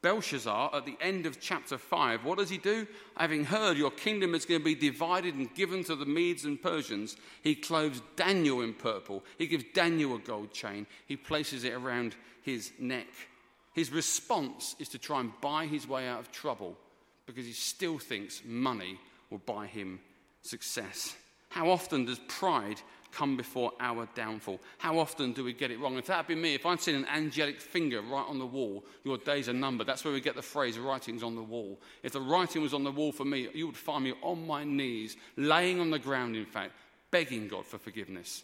Belshazzar, 0.04 0.70
at 0.76 0.86
the 0.86 0.98
end 1.02 1.26
of 1.26 1.40
chapter 1.40 1.78
5, 1.78 2.26
what 2.26 2.38
does 2.38 2.50
he 2.50 2.58
do? 2.58 2.86
Having 3.18 3.46
heard 3.46 3.78
your 3.78 3.90
kingdom 3.90 4.36
is 4.36 4.46
going 4.46 4.60
to 4.60 4.66
be 4.66 4.76
divided 4.76 5.34
and 5.34 5.52
given 5.56 5.84
to 5.86 5.96
the 5.96 6.06
Medes 6.06 6.44
and 6.44 6.62
Persians, 6.62 7.16
he 7.42 7.56
clothes 7.56 8.02
Daniel 8.18 8.62
in 8.62 8.74
purple. 8.74 9.24
He 9.38 9.48
gives 9.48 9.64
Daniel 9.74 10.16
a 10.16 10.20
gold 10.20 10.52
chain. 10.52 10.86
He 11.08 11.16
places 11.16 11.64
it 11.64 11.74
around 11.74 12.16
his 12.44 12.74
neck. 12.78 13.08
His 13.74 13.92
response 13.92 14.76
is 14.78 14.90
to 14.90 15.00
try 15.00 15.22
and 15.22 15.32
buy 15.42 15.66
his 15.66 15.88
way 15.88 16.08
out 16.08 16.20
of 16.20 16.32
trouble 16.32 16.78
because 17.26 17.46
he 17.46 17.54
still 17.54 17.98
thinks 17.98 18.42
money 18.46 19.00
will 19.30 19.40
buy 19.40 19.68
him 19.68 20.02
success. 20.42 21.16
How 21.48 21.70
often 21.70 22.06
does 22.06 22.20
pride 22.28 22.82
come 23.16 23.38
before 23.38 23.72
our 23.80 24.08
downfall. 24.16 24.60
How 24.78 24.98
often 24.98 25.34
do 25.34 25.44
we 25.44 25.54
get 25.54 25.72
it 25.72 25.80
wrong? 25.80 25.98
If 25.98 26.08
that 26.08 26.18
had 26.18 26.28
been 26.28 26.42
me, 26.42 26.56
if 26.56 26.66
I'd 26.66 26.82
seen 26.82 26.96
an 26.96 27.06
angelic 27.06 27.62
finger 27.62 28.02
right 28.02 28.26
on 28.28 28.40
the 28.40 28.46
wall, 28.46 28.84
your 29.04 29.18
days 29.18 29.48
are 29.50 29.54
numbered. 29.54 29.88
That's 29.88 30.04
where 30.04 30.14
we 30.14 30.22
get 30.22 30.36
the 30.36 30.42
phrase, 30.42 30.80
writing's 30.80 31.24
on 31.24 31.36
the 31.36 31.44
wall. 31.44 31.80
If 32.02 32.14
the 32.14 32.22
writing 32.22 32.62
was 32.62 32.74
on 32.74 32.84
the 32.84 32.92
wall 32.92 33.12
for 33.12 33.26
me, 33.26 33.50
you 33.54 33.68
would 33.68 33.78
find 33.78 34.04
me 34.04 34.14
on 34.22 34.46
my 34.48 34.64
knees, 34.64 35.16
laying 35.38 35.80
on 35.80 35.92
the 35.92 36.00
ground, 36.00 36.36
in 36.36 36.46
fact, 36.46 36.74
begging 37.12 37.48
God 37.48 37.66
for 37.66 37.78
forgiveness. 37.78 38.44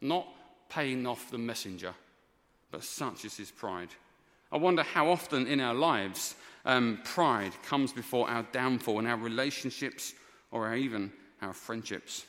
Not 0.00 0.26
paying 0.68 1.06
off 1.06 1.30
the 1.30 1.38
messenger, 1.38 1.94
but 2.70 2.84
such 2.84 3.24
is 3.24 3.36
his 3.36 3.50
pride. 3.50 3.88
I 4.52 4.56
wonder 4.56 4.82
how 4.82 5.08
often 5.08 5.46
in 5.46 5.60
our 5.60 5.74
lives 5.74 6.36
um, 6.64 7.00
pride 7.04 7.52
comes 7.64 7.92
before 7.92 8.28
our 8.28 8.44
downfall 8.52 9.00
in 9.00 9.06
our 9.06 9.16
relationships 9.16 10.14
or 10.50 10.74
even 10.74 11.12
our 11.42 11.52
friendships. 11.52 12.24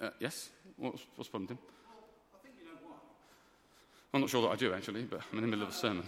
Uh, 0.00 0.10
yes? 0.18 0.50
What's, 0.76 1.02
what's 1.16 1.28
the 1.28 1.32
problem, 1.32 1.48
Tim? 1.48 1.58
Well, 1.58 2.04
I 2.34 2.42
think 2.42 2.54
you 2.58 2.64
know 2.64 2.78
why. 2.82 2.94
I'm 4.14 4.20
not 4.20 4.30
sure 4.30 4.42
that 4.42 4.48
I 4.48 4.56
do, 4.56 4.72
actually, 4.72 5.02
but 5.02 5.20
I'm 5.30 5.38
in 5.38 5.44
the 5.44 5.50
middle 5.50 5.64
of 5.64 5.70
a 5.70 5.76
sermon. 5.76 6.04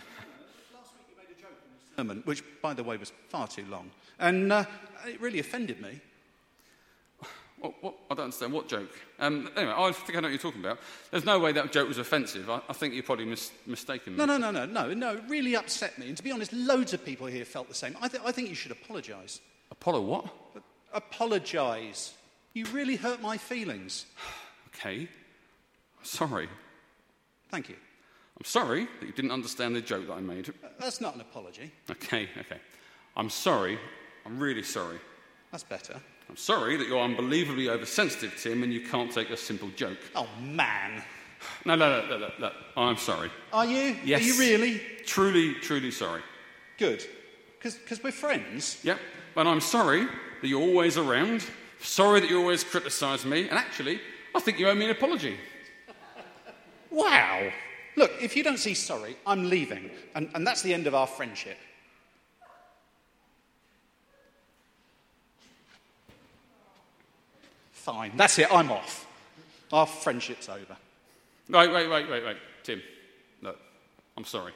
Last 0.75 0.93
week 0.97 1.07
you 1.11 1.17
made 1.17 1.37
a 1.37 1.41
joke 1.41 1.51
in 1.65 1.73
the 1.77 1.97
sermon, 1.97 2.23
which, 2.25 2.43
by 2.63 2.73
the 2.73 2.83
way, 2.83 2.97
was 2.97 3.13
far 3.29 3.47
too 3.47 3.67
long. 3.67 3.91
And 4.19 4.53
uh, 4.53 4.65
it 5.07 5.21
really 5.21 5.41
offended 5.41 5.81
me. 5.81 6.01
What, 7.61 7.75
what, 7.81 7.95
I 8.11 8.15
don't 8.15 8.25
understand. 8.25 8.53
What 8.53 8.67
joke? 8.67 8.91
Um, 9.21 9.49
anyway, 9.57 9.73
I 9.77 9.93
think 9.93 10.17
I 10.19 10.21
know 10.21 10.27
what 10.27 10.33
you're 10.33 10.39
talking 10.39 10.61
about. 10.61 10.81
There's 11.13 11.25
no 11.25 11.39
way 11.39 11.53
that 11.53 11.71
joke 11.71 11.87
was 11.87 11.99
offensive. 11.99 12.51
I, 12.51 12.61
I 12.69 12.73
think 12.73 12.93
you're 12.93 13.05
probably 13.05 13.25
mis- 13.25 13.53
mistaken 13.67 14.15
me. 14.15 14.19
No, 14.19 14.25
no, 14.25 14.37
no, 14.37 14.51
no, 14.51 14.67
no, 14.67 14.93
no. 14.93 15.13
It 15.13 15.23
really 15.29 15.55
upset 15.55 15.97
me. 15.97 16.09
And 16.09 16.17
to 16.17 16.25
be 16.25 16.33
honest, 16.33 16.53
loads 16.53 16.93
of 16.93 17.05
people 17.05 17.29
here 17.29 17.45
felt 17.45 17.69
the 17.69 17.75
same. 17.75 17.97
I, 18.01 18.09
th- 18.09 18.23
I 18.27 18.33
think 18.33 18.49
you 18.49 18.57
should 18.57 18.73
apologise. 18.73 19.41
Apollo 19.71 20.01
what? 20.01 20.27
Apologise. 20.93 22.15
You 22.55 22.67
really 22.67 22.97
hurt 22.97 23.21
my 23.23 23.37
feelings. 23.37 24.07
Okay. 24.69 25.09
Sorry. 26.03 26.49
Thank 27.51 27.69
you. 27.69 27.77
I'm 28.39 28.45
sorry 28.45 28.89
that 29.01 29.07
you 29.07 29.13
didn't 29.13 29.31
understand 29.31 29.77
the 29.77 29.81
joke 29.81 30.07
that 30.09 30.15
I 30.15 30.21
made. 30.21 30.49
Uh, 30.49 30.69
that's 30.81 31.01
not 31.01 31.15
an 31.15 31.21
apology. 31.21 31.71
Okay, 31.91 32.29
okay. 32.39 32.59
I'm 33.17 33.31
sorry. 33.31 33.79
I'm 34.27 34.39
really 34.39 34.63
sorry. 34.63 34.99
That's 35.51 35.65
better. 35.65 36.01
I'm 36.29 36.37
sorry 36.37 36.77
that 36.77 36.89
you're 36.89 37.01
unbelievably 37.01 37.69
oversensitive, 37.69 38.35
Tim, 38.41 38.63
and 38.63 38.73
you 38.73 38.81
can't 38.81 39.13
take 39.13 39.31
a 39.31 39.37
simple 39.37 39.69
joke. 39.77 39.99
Oh, 40.17 40.29
man. 40.41 41.03
No, 41.65 41.75
no, 41.75 42.01
no, 42.01 42.09
no, 42.09 42.19
no, 42.19 42.31
no. 42.39 42.53
I'm 42.77 42.97
sorry. 42.97 43.31
Are 43.53 43.67
you? 43.67 43.97
Yes. 44.05 44.23
Are 44.23 44.25
you 44.25 44.39
really? 44.39 44.81
Truly, 45.05 45.55
truly 45.55 45.91
sorry. 45.91 46.23
Good. 46.79 47.05
Because 47.61 48.03
we're 48.03 48.13
friends. 48.13 48.81
Yep. 48.83 48.99
And 49.37 49.49
I'm 49.49 49.61
sorry 49.61 50.07
that 50.41 50.49
you're 50.49 50.61
always 50.61 50.97
around. 50.97 51.45
Sorry 51.83 52.21
that 52.21 52.31
you 52.31 52.39
always 52.39 52.65
criticize 52.65 53.25
me. 53.25 53.49
And 53.49 53.59
actually, 53.59 54.01
I 54.35 54.41
think 54.41 54.59
you 54.59 54.69
owe 54.69 54.75
me 54.75 54.87
an 54.87 54.93
apology. 54.93 55.37
Wow. 56.91 57.51
Look, 57.97 58.13
if 58.21 58.37
you 58.37 58.43
don't 58.43 58.59
see 58.59 58.75
sorry, 58.75 59.17
I'm 59.27 59.49
leaving. 59.49 59.91
And, 60.15 60.31
and 60.35 60.47
that's 60.47 60.63
the 60.63 60.73
end 60.73 60.87
of 60.87 60.95
our 60.95 61.07
friendship. 61.07 61.59
Fine. 67.73 68.13
That's 68.17 68.39
it. 68.39 68.47
I'm 68.53 68.71
off. 68.71 69.07
Our 69.73 69.87
friendship's 69.87 70.49
over. 70.49 70.77
Wait, 71.49 71.73
wait, 71.73 71.91
wait, 71.91 72.09
wait, 72.09 72.25
wait. 72.25 72.37
Tim, 72.63 72.81
look, 73.43 73.59
I'm 74.17 74.25
sorry. 74.25 74.53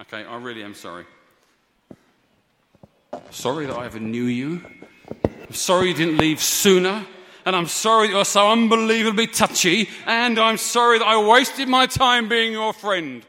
Okay, 0.00 0.24
I 0.24 0.36
really 0.36 0.64
am 0.64 0.74
sorry. 0.74 1.06
Sorry 3.30 3.66
that 3.66 3.76
I 3.76 3.86
ever 3.86 4.00
knew 4.00 4.24
you. 4.24 4.62
I'm 5.48 5.54
sorry 5.54 5.88
you 5.88 5.94
didn't 5.94 6.18
leave 6.18 6.42
sooner. 6.42 7.06
And 7.44 7.54
I'm 7.54 7.66
sorry 7.66 8.08
that 8.08 8.14
you're 8.14 8.24
so 8.24 8.50
unbelievably 8.50 9.28
touchy. 9.28 9.88
And 10.04 10.36
I'm 10.38 10.56
sorry 10.56 10.98
that 10.98 11.06
I 11.06 11.24
wasted 11.24 11.68
my 11.68 11.86
time 11.86 12.28
being 12.28 12.50
your 12.50 12.72
friend. 12.72 13.24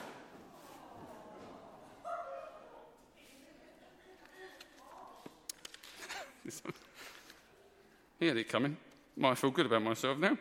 he 8.20 8.26
had 8.26 8.38
it 8.38 8.50
coming. 8.50 8.76
Might 9.16 9.38
feel 9.38 9.52
good 9.52 9.68
about 9.68 9.84
myself 9.84 10.18
now. 10.18 10.36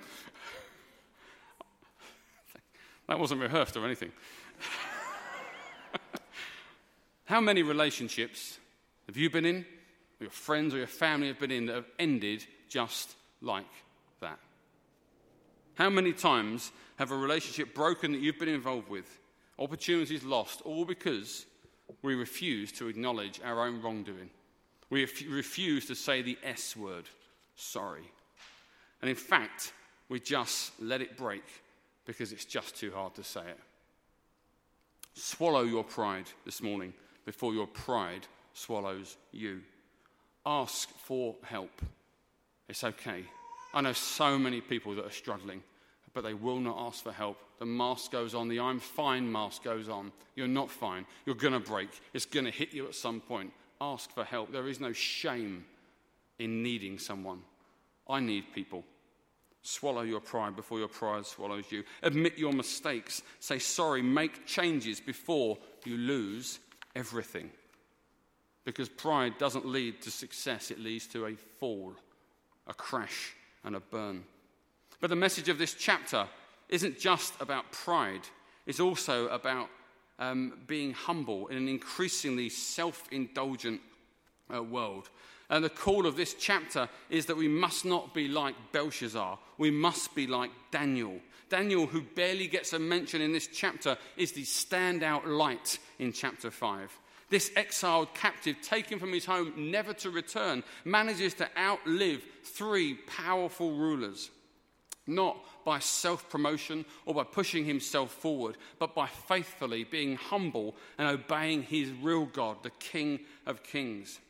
That 3.09 3.19
wasn't 3.19 3.43
rehearsed 3.43 3.77
or 3.77 3.85
anything. 3.85 4.13
How 7.27 7.43
many 7.43 7.63
relationships 7.63 8.59
have 9.07 9.19
you 9.19 9.29
been 9.29 9.45
in, 9.45 9.67
your 10.21 10.31
friends 10.31 10.75
or 10.75 10.79
your 10.79 10.87
family 10.87 11.29
have 11.29 11.39
been 11.39 11.51
in, 11.51 11.67
that 11.67 11.77
have 11.77 11.91
ended 11.99 12.45
just 12.69 13.15
like 13.41 13.67
that? 14.21 14.39
How 15.75 15.91
many 15.91 16.13
times 16.13 16.73
have 16.97 17.13
a 17.13 17.17
relationship 17.17 17.75
broken 17.75 18.13
that 18.13 18.21
you've 18.21 18.39
been 18.39 18.49
involved 18.49 18.89
with, 18.89 19.19
opportunities 19.59 20.25
lost, 20.25 20.61
all 20.63 20.85
because 20.85 21.47
we 22.03 22.15
refuse 22.15 22.73
to 22.73 22.89
acknowledge 22.89 23.41
our 23.45 23.67
own 23.67 23.81
wrongdoing? 23.81 24.31
We 24.91 25.07
refuse 25.29 25.87
to 25.87 25.95
say 25.95 26.23
the 26.23 26.39
S 26.43 26.77
word, 26.77 27.05
sorry. 27.55 28.11
And 29.01 29.09
in 29.09 29.17
fact, 29.17 29.73
we 30.09 30.19
just 30.19 30.73
let 30.81 31.01
it 31.01 31.17
break 31.17 31.45
because 32.07 32.33
it's 32.33 32.45
just 32.45 32.77
too 32.77 32.91
hard 32.91 33.15
to 33.15 33.23
say 33.23 33.43
it. 33.43 33.59
Swallow 35.15 35.63
your 35.63 35.85
pride 35.85 36.27
this 36.45 36.63
morning 36.63 36.95
before 37.25 37.53
your 37.53 37.67
pride 37.67 38.27
swallows 38.55 39.17
you. 39.33 39.61
Ask 40.49 40.89
for 41.01 41.37
help. 41.43 41.83
It's 42.71 42.83
okay. 42.83 43.23
I 43.75 43.83
know 43.83 43.93
so 43.93 44.39
many 44.39 44.63
people 44.63 44.95
that 44.95 45.05
are 45.05 45.11
struggling, 45.11 45.63
but 46.15 46.25
they 46.25 46.33
will 46.33 46.59
not 46.59 46.79
ask 46.79 47.05
for 47.05 47.13
help. 47.13 47.37
The 47.59 47.67
mask 47.67 48.13
goes 48.13 48.35
on, 48.35 48.49
the 48.49 48.59
I'm 48.59 48.81
fine 48.81 49.31
mask 49.31 49.63
goes 49.63 49.91
on. 49.91 50.11
You're 50.37 50.49
not 50.49 50.71
fine. 50.71 51.05
You're 51.27 51.35
going 51.35 51.53
to 51.53 51.61
break. 51.61 51.91
It's 52.15 52.25
going 52.25 52.47
to 52.47 52.51
hit 52.51 52.73
you 52.73 52.87
at 52.87 52.95
some 52.95 53.21
point. 53.21 53.53
Ask 53.79 54.11
for 54.13 54.25
help. 54.25 54.51
There 54.51 54.69
is 54.69 54.81
no 54.81 54.95
shame 54.95 55.67
in 56.39 56.63
needing 56.63 56.99
someone. 56.99 57.43
I 58.09 58.21
need 58.21 58.55
people. 58.55 58.85
Swallow 59.61 60.01
your 60.01 60.21
pride 60.21 60.57
before 60.57 60.79
your 60.79 60.89
pride 60.89 61.27
swallows 61.27 61.71
you. 61.71 61.85
Admit 62.03 62.39
your 62.39 62.55
mistakes. 62.55 63.23
Say 63.39 63.59
sorry. 63.59 64.01
Make 64.01 64.47
changes 64.47 64.99
before 64.99 65.59
you 65.85 65.99
lose 65.99 66.59
everything. 66.97 67.51
Because 68.69 68.91
pride 68.91 69.39
doesn't 69.39 69.65
lead 69.65 70.03
to 70.03 70.11
success, 70.11 70.71
it 70.71 70.79
leads 70.79 71.07
to 71.07 71.25
a 71.25 71.35
fall, 71.59 71.95
a 72.67 72.75
crash, 72.75 73.35
and 73.65 73.75
a 73.75 73.81
burn. 73.81 74.25
But 75.01 75.09
the 75.09 75.17
message 75.17 75.49
of 75.49 75.57
this 75.57 75.73
chapter 75.73 76.29
isn't 76.69 76.99
just 76.99 77.33
about 77.41 77.73
pride, 77.73 78.29
it's 78.67 78.79
also 78.79 79.29
about 79.29 79.71
um, 80.19 80.53
being 80.67 80.93
humble 80.93 81.47
in 81.47 81.57
an 81.57 81.67
increasingly 81.67 82.51
self 82.51 83.09
indulgent 83.11 83.81
uh, 84.55 84.63
world. 84.63 85.09
And 85.49 85.65
the 85.65 85.71
call 85.71 86.05
of 86.05 86.19
this 86.19 86.35
chapter 86.35 86.91
is 87.09 87.25
that 87.25 87.39
we 87.39 87.49
must 87.49 87.87
not 87.87 88.13
be 88.13 88.29
like 88.29 88.55
Belshazzar. 88.73 89.39
We 89.57 89.71
must 89.71 90.15
be 90.15 90.27
like 90.27 90.51
Daniel. 90.71 91.21
Daniel, 91.49 91.87
who 91.87 92.03
barely 92.03 92.49
gets 92.49 92.75
a 92.75 92.79
mention 92.79 93.23
in 93.23 93.33
this 93.33 93.47
chapter, 93.47 93.97
is 94.19 94.33
the 94.33 94.43
standout 94.43 95.25
light 95.25 95.79
in 95.99 96.13
chapter 96.13 96.51
5. 96.51 96.99
This 97.31 97.51
exiled 97.57 98.15
captive, 98.15 98.57
taken 98.63 98.99
from 98.99 99.13
his 99.13 99.27
home, 99.27 99.53
never 99.57 99.93
to 99.95 100.11
return, 100.11 100.65
manages 100.85 101.35
to 101.35 101.49
outlive 101.59 102.23
three 102.43 102.95
powerful 102.95 103.73
rulers. 103.73 104.31
Not 105.07 105.39
by 105.65 105.79
self 105.79 106.29
promotion 106.29 106.85
or 107.07 107.15
by 107.15 107.25
pushing 107.25 107.65
himself 107.65 108.13
forward, 108.13 108.57
but 108.79 108.95
by 108.95 109.07
faithfully 109.07 109.85
being 109.85 110.17
humble 110.17 110.77
and 110.99 111.09
obeying 111.09 111.63
his 111.63 111.91
real 112.03 112.27
God, 112.27 112.63
the 112.63 112.71
King 112.71 113.21
of 113.47 113.63
Kings. 113.63 114.21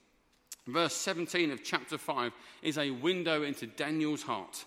Verse 0.68 0.94
17 0.94 1.50
of 1.50 1.64
chapter 1.64 1.98
5 1.98 2.32
is 2.62 2.78
a 2.78 2.90
window 2.90 3.42
into 3.42 3.66
Daniel's 3.66 4.22
heart. 4.22 4.64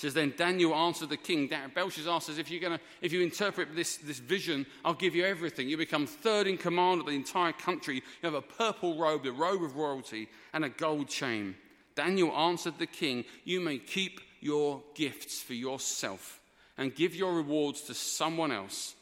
Says, 0.00 0.14
Then 0.14 0.32
Daniel 0.34 0.74
answered 0.74 1.10
the 1.10 1.18
king. 1.18 1.50
Belshazzar 1.74 2.22
says, 2.22 2.38
If, 2.38 2.50
you're 2.50 2.58
gonna, 2.58 2.80
if 3.02 3.12
you 3.12 3.20
interpret 3.20 3.76
this, 3.76 3.98
this 3.98 4.18
vision, 4.18 4.64
I'll 4.82 4.94
give 4.94 5.14
you 5.14 5.26
everything. 5.26 5.68
You 5.68 5.76
become 5.76 6.06
third 6.06 6.46
in 6.46 6.56
command 6.56 7.00
of 7.00 7.06
the 7.06 7.12
entire 7.12 7.52
country. 7.52 7.96
You 7.96 8.02
have 8.22 8.32
a 8.32 8.40
purple 8.40 8.98
robe, 8.98 9.24
the 9.24 9.32
robe 9.32 9.62
of 9.62 9.76
royalty, 9.76 10.30
and 10.54 10.64
a 10.64 10.70
gold 10.70 11.08
chain. 11.08 11.54
Daniel 11.96 12.34
answered 12.34 12.78
the 12.78 12.86
king, 12.86 13.26
You 13.44 13.60
may 13.60 13.76
keep 13.76 14.22
your 14.40 14.80
gifts 14.94 15.42
for 15.42 15.52
yourself 15.52 16.40
and 16.78 16.94
give 16.94 17.14
your 17.14 17.34
rewards 17.34 17.82
to 17.82 17.92
someone 17.92 18.52
else. 18.52 18.94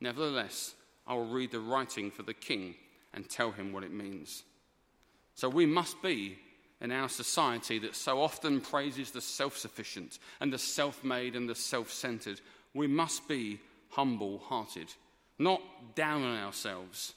Nevertheless, 0.00 0.74
I 1.06 1.14
will 1.14 1.28
read 1.28 1.52
the 1.52 1.60
writing 1.60 2.10
for 2.10 2.24
the 2.24 2.34
king 2.34 2.74
and 3.14 3.30
tell 3.30 3.52
him 3.52 3.72
what 3.72 3.84
it 3.84 3.92
means. 3.92 4.42
So 5.36 5.48
we 5.48 5.64
must 5.64 6.02
be 6.02 6.38
in 6.80 6.92
our 6.92 7.08
society 7.08 7.78
that 7.80 7.94
so 7.94 8.22
often 8.22 8.60
praises 8.60 9.10
the 9.10 9.20
self 9.20 9.56
sufficient 9.56 10.18
and 10.40 10.52
the 10.52 10.58
self 10.58 11.04
made 11.04 11.36
and 11.36 11.48
the 11.48 11.54
self 11.54 11.92
centered. 11.92 12.40
We 12.74 12.86
must 12.86 13.28
be 13.28 13.60
humble 13.90 14.38
hearted, 14.38 14.92
not 15.38 15.60
down 15.94 16.22
on 16.22 16.38
ourselves, 16.38 17.14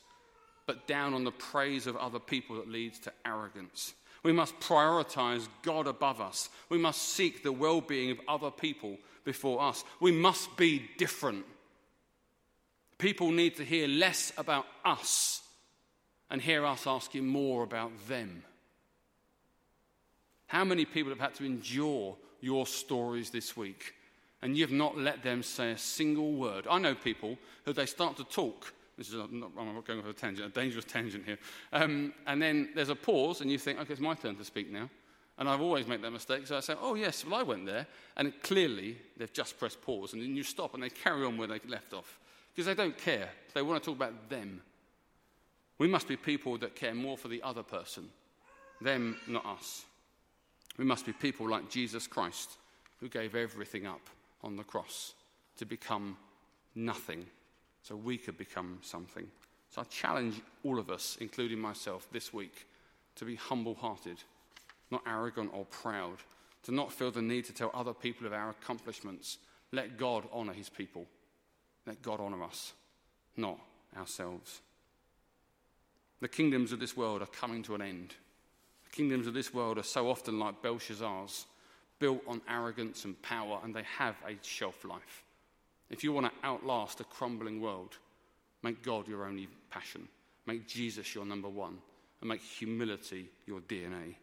but 0.65 0.87
down 0.87 1.13
on 1.13 1.23
the 1.23 1.31
praise 1.31 1.87
of 1.87 1.95
other 1.95 2.19
people 2.19 2.57
that 2.57 2.69
leads 2.69 2.99
to 2.99 3.13
arrogance. 3.25 3.93
We 4.23 4.31
must 4.31 4.59
prioritize 4.59 5.47
God 5.63 5.85
above 5.85 6.21
us. 6.21 6.49
We 6.69 6.77
must 6.77 7.01
seek 7.01 7.43
the 7.43 7.51
well 7.51 7.81
being 7.81 8.11
of 8.11 8.21
other 8.27 8.51
people 8.51 8.97
before 9.23 9.61
us. 9.61 9.83
We 9.99 10.11
must 10.11 10.55
be 10.57 10.89
different. 10.97 11.45
People 12.97 13.31
need 13.31 13.57
to 13.57 13.65
hear 13.65 13.87
less 13.87 14.31
about 14.37 14.65
us 14.85 15.41
and 16.29 16.41
hear 16.41 16.65
us 16.65 16.87
asking 16.87 17.27
more 17.27 17.63
about 17.63 17.91
them. 18.07 18.43
How 20.53 20.63
many 20.63 20.85
people 20.85 21.09
have 21.09 21.19
had 21.19 21.33
to 21.35 21.45
endure 21.45 22.15
your 22.39 22.67
stories 22.67 23.31
this 23.31 23.57
week 23.57 23.95
and 24.43 24.55
you've 24.55 24.71
not 24.71 24.95
let 24.95 25.23
them 25.23 25.41
say 25.41 25.71
a 25.71 25.77
single 25.79 26.33
word? 26.33 26.67
I 26.69 26.77
know 26.77 26.93
people 26.93 27.39
who 27.65 27.73
they 27.73 27.87
start 27.87 28.17
to 28.17 28.23
talk. 28.23 28.71
This 28.95 29.09
is, 29.09 29.15
not, 29.15 29.49
I'm 29.57 29.73
not 29.73 29.87
going 29.87 29.97
off 29.97 30.05
a 30.05 30.13
tangent, 30.13 30.45
a 30.45 30.51
dangerous 30.51 30.85
tangent 30.85 31.25
here. 31.25 31.39
Um, 31.71 32.13
and 32.27 32.39
then 32.39 32.69
there's 32.75 32.89
a 32.89 32.95
pause, 32.95 33.41
and 33.41 33.49
you 33.49 33.57
think, 33.57 33.79
okay, 33.79 33.93
it's 33.93 33.99
my 33.99 34.13
turn 34.13 34.35
to 34.35 34.45
speak 34.45 34.71
now. 34.71 34.91
And 35.39 35.49
I've 35.49 35.59
always 35.59 35.87
made 35.87 36.03
that 36.03 36.11
mistake. 36.11 36.45
So 36.45 36.57
I 36.57 36.59
say, 36.59 36.75
oh, 36.79 36.93
yes, 36.93 37.25
well, 37.25 37.39
I 37.39 37.41
went 37.41 37.65
there. 37.65 37.87
And 38.15 38.31
clearly, 38.43 38.97
they've 39.17 39.33
just 39.33 39.57
pressed 39.57 39.81
pause. 39.81 40.13
And 40.13 40.21
then 40.21 40.35
you 40.35 40.43
stop 40.43 40.75
and 40.75 40.83
they 40.83 40.91
carry 40.91 41.25
on 41.25 41.35
where 41.35 41.47
they 41.47 41.61
left 41.67 41.93
off. 41.93 42.19
Because 42.53 42.67
they 42.67 42.75
don't 42.75 42.95
care. 42.95 43.29
They 43.55 43.63
want 43.63 43.81
to 43.81 43.89
talk 43.89 43.97
about 43.97 44.29
them. 44.29 44.61
We 45.79 45.87
must 45.87 46.07
be 46.07 46.15
people 46.15 46.59
that 46.59 46.75
care 46.75 46.93
more 46.93 47.17
for 47.17 47.27
the 47.27 47.41
other 47.41 47.63
person, 47.63 48.07
them, 48.79 49.17
not 49.27 49.47
us. 49.47 49.85
We 50.77 50.85
must 50.85 51.05
be 51.05 51.13
people 51.13 51.47
like 51.49 51.69
Jesus 51.69 52.07
Christ, 52.07 52.57
who 52.99 53.09
gave 53.09 53.35
everything 53.35 53.85
up 53.85 54.09
on 54.43 54.55
the 54.55 54.63
cross 54.63 55.13
to 55.57 55.65
become 55.65 56.17
nothing 56.75 57.25
so 57.81 57.95
we 57.95 58.17
could 58.17 58.37
become 58.37 58.79
something. 58.81 59.27
So 59.69 59.81
I 59.81 59.85
challenge 59.85 60.41
all 60.63 60.79
of 60.79 60.89
us, 60.89 61.17
including 61.19 61.59
myself, 61.59 62.07
this 62.11 62.33
week 62.33 62.67
to 63.15 63.25
be 63.25 63.35
humble 63.35 63.75
hearted, 63.75 64.17
not 64.89 65.03
arrogant 65.07 65.51
or 65.53 65.65
proud, 65.65 66.17
to 66.63 66.71
not 66.71 66.91
feel 66.91 67.11
the 67.11 67.21
need 67.21 67.45
to 67.45 67.53
tell 67.53 67.71
other 67.73 67.93
people 67.93 68.25
of 68.25 68.33
our 68.33 68.49
accomplishments. 68.49 69.37
Let 69.71 69.97
God 69.97 70.25
honor 70.31 70.53
his 70.53 70.69
people. 70.69 71.05
Let 71.85 72.01
God 72.01 72.19
honor 72.19 72.43
us, 72.43 72.73
not 73.35 73.59
ourselves. 73.97 74.61
The 76.21 76.27
kingdoms 76.29 76.71
of 76.71 76.79
this 76.79 76.95
world 76.95 77.21
are 77.21 77.27
coming 77.27 77.63
to 77.63 77.75
an 77.75 77.81
end. 77.81 78.13
Kingdoms 78.93 79.25
of 79.25 79.33
this 79.33 79.51
world 79.51 79.79
are 79.79 79.83
so 79.83 80.07
often 80.07 80.37
like 80.37 80.61
Belshazzar's, 80.61 81.47
built 81.97 82.21
on 82.27 82.41
arrogance 82.47 83.05
and 83.05 83.19
power, 83.23 83.59
and 83.63 83.75
they 83.75 83.83
have 83.97 84.15
a 84.27 84.35
shelf 84.43 84.85
life. 84.85 85.23
If 85.89 86.03
you 86.03 86.13
want 86.13 86.27
to 86.27 86.47
outlast 86.47 86.99
a 86.99 87.03
crumbling 87.03 87.59
world, 87.59 87.97
make 88.61 88.83
God 88.83 89.07
your 89.07 89.25
only 89.25 89.47
passion. 89.71 90.07
Make 90.45 90.67
Jesus 90.67 91.15
your 91.15 91.25
number 91.25 91.49
one, 91.49 91.79
and 92.21 92.29
make 92.29 92.41
humility 92.41 93.29
your 93.47 93.61
DNA. 93.61 94.15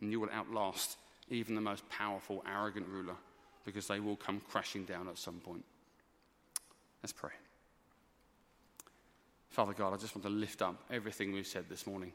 And 0.00 0.10
you 0.10 0.20
will 0.20 0.30
outlast 0.32 0.96
even 1.28 1.54
the 1.54 1.60
most 1.60 1.86
powerful, 1.90 2.42
arrogant 2.50 2.86
ruler 2.88 3.16
because 3.66 3.86
they 3.88 4.00
will 4.00 4.16
come 4.16 4.40
crashing 4.48 4.84
down 4.86 5.06
at 5.08 5.18
some 5.18 5.40
point. 5.40 5.64
Let's 7.02 7.12
pray. 7.12 7.32
Father 9.50 9.74
God, 9.74 9.92
I 9.92 9.98
just 9.98 10.14
want 10.14 10.22
to 10.24 10.30
lift 10.30 10.62
up 10.62 10.82
everything 10.90 11.32
we've 11.32 11.46
said 11.46 11.66
this 11.68 11.86
morning. 11.86 12.12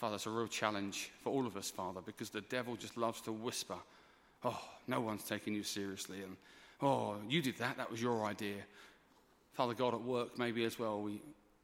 Father, 0.00 0.14
it's 0.14 0.24
a 0.24 0.30
real 0.30 0.46
challenge 0.46 1.10
for 1.22 1.30
all 1.30 1.46
of 1.46 1.58
us, 1.58 1.68
Father, 1.68 2.00
because 2.00 2.30
the 2.30 2.40
devil 2.40 2.74
just 2.74 2.96
loves 2.96 3.20
to 3.20 3.32
whisper, 3.32 3.76
Oh, 4.42 4.58
no 4.86 4.98
one's 4.98 5.24
taking 5.24 5.54
you 5.54 5.62
seriously. 5.62 6.22
And, 6.22 6.38
Oh, 6.80 7.16
you 7.28 7.42
did 7.42 7.58
that. 7.58 7.76
That 7.76 7.90
was 7.90 8.00
your 8.00 8.24
idea. 8.24 8.56
Father 9.52 9.74
God, 9.74 9.92
at 9.92 10.00
work, 10.00 10.38
maybe 10.38 10.64
as 10.64 10.78
well, 10.78 11.02
we, 11.02 11.20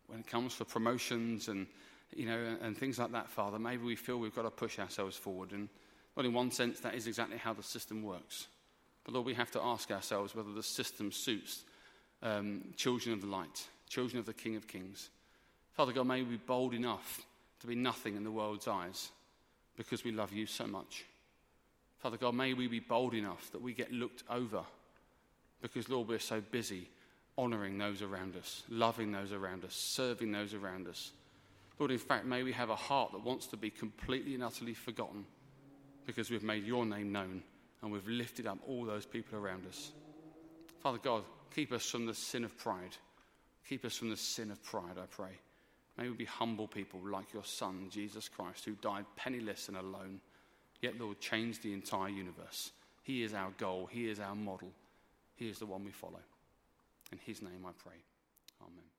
when 0.09 0.21
it 0.21 0.27
comes 0.27 0.53
for 0.53 0.67
promotions 0.67 1.49
and, 1.49 1.67
you 2.15 2.27
know, 2.27 2.37
and, 2.37 2.61
and 2.61 2.77
things 2.77 2.99
like 2.99 3.11
that, 3.13 3.31
Father, 3.31 3.59
maybe 3.59 3.87
we 3.87 3.97
feel 3.97 4.19
we've 4.19 4.37
got 4.37 4.43
to 4.43 4.51
push 4.51 4.79
ourselves 4.79 5.17
forward. 5.17 5.53
And, 5.53 5.71
well, 6.15 6.27
in 6.27 6.35
one 6.35 6.51
sense, 6.51 6.81
that 6.81 6.95
is 6.95 7.07
exactly 7.07 7.39
how 7.39 7.55
the 7.55 7.63
system 7.63 8.03
works. 8.03 8.49
But 9.05 9.15
Lord, 9.15 9.25
we 9.25 9.33
have 9.33 9.51
to 9.53 9.63
ask 9.63 9.91
ourselves 9.91 10.35
whether 10.35 10.53
the 10.53 10.63
system 10.63 11.11
suits 11.11 11.65
um, 12.23 12.65
children 12.77 13.15
of 13.15 13.23
the 13.23 13.29
light, 13.29 13.67
children 13.89 14.19
of 14.19 14.27
the 14.27 14.35
King 14.35 14.57
of 14.57 14.69
Kings. 14.69 15.09
Father 15.73 15.95
God, 15.95 16.07
may 16.07 16.21
we 16.21 16.33
be 16.33 16.37
bold 16.37 16.75
enough 16.75 17.23
to 17.61 17.67
be 17.67 17.75
nothing 17.75 18.17
in 18.17 18.25
the 18.25 18.31
world's 18.31 18.69
eyes 18.69 19.11
because 19.77 20.05
we 20.05 20.13
love 20.13 20.33
you 20.33 20.47
so 20.47 20.67
much. 20.67 21.05
Father 21.99 22.17
God, 22.17 22.35
may 22.35 22.55
we 22.55 22.67
be 22.67 22.81
bold 22.81 23.15
enough 23.15 23.51
that 23.53 23.63
we 23.63 23.73
get 23.73 23.93
looked 23.93 24.23
over 24.31 24.63
because, 25.61 25.89
Lord, 25.89 26.09
we're 26.09 26.19
so 26.19 26.41
busy 26.41 26.89
honouring 27.39 27.79
those 27.79 28.03
around 28.03 28.37
us, 28.37 28.63
loving 28.69 29.13
those 29.13 29.33
around 29.33 29.65
us, 29.65 29.75
serving 29.75 30.33
those 30.33 30.55
around 30.55 30.87
us. 30.89 31.13
Lord, 31.79 31.91
in 31.91 31.99
fact, 31.99 32.25
may 32.25 32.43
we 32.43 32.53
have 32.53 32.71
a 32.71 32.77
heart 32.77 33.13
that 33.13 33.25
wants 33.25 33.47
to 33.49 33.57
be 33.57 33.71
completely 33.71 34.35
and 34.35 34.45
utterly 34.45 34.75
forgotten 34.75 35.27
because 36.07 36.31
we've 36.31 36.43
made 36.43 36.65
your 36.65 36.87
name 36.87 37.13
known 37.13 37.43
and 37.83 37.93
we've 37.93 38.09
lifted 38.09 38.47
up 38.47 38.59
all 38.67 38.85
those 38.85 39.05
people 39.05 39.39
around 39.39 39.67
us. 39.67 39.93
Father 40.81 40.99
God, 40.99 41.25
keep 41.55 41.73
us 41.73 41.89
from 41.89 42.07
the 42.07 42.15
sin 42.15 42.45
of 42.45 42.57
pride. 42.57 42.97
Keep 43.69 43.85
us 43.85 43.97
from 43.97 44.11
the 44.11 44.17
sin 44.17 44.51
of 44.51 44.63
pride, 44.63 44.97
I 44.97 45.07
pray. 45.07 45.33
May 45.99 46.09
we 46.09 46.15
be 46.15 46.25
humble 46.25 46.69
people 46.69 47.01
like 47.01 47.33
your 47.33 47.45
Son, 47.45 47.89
Jesus 47.91 48.29
Christ, 48.29 48.65
who 48.65 48.73
died 48.73 49.07
penniless 49.17 49.69
and 49.69 49.77
alone, 49.77 50.21
yet, 50.83 50.99
Lord, 50.99 51.21
changed 51.21 51.63
the 51.63 51.73
entire 51.73 52.11
universe. 52.11 52.73
He 53.03 53.23
is 53.23 53.33
our 53.33 53.53
goal, 53.57 53.89
He 53.91 54.09
is 54.09 54.21
our 54.21 54.35
model, 54.35 54.73
He 55.37 55.49
is 55.49 55.59
the 55.59 55.67
one 55.67 55.85
we 55.85 55.93
follow. 55.93 56.21
In 57.13 57.19
His 57.19 57.41
name 57.41 57.65
I 57.67 57.73
pray. 57.83 57.97
Amen. 58.61 58.96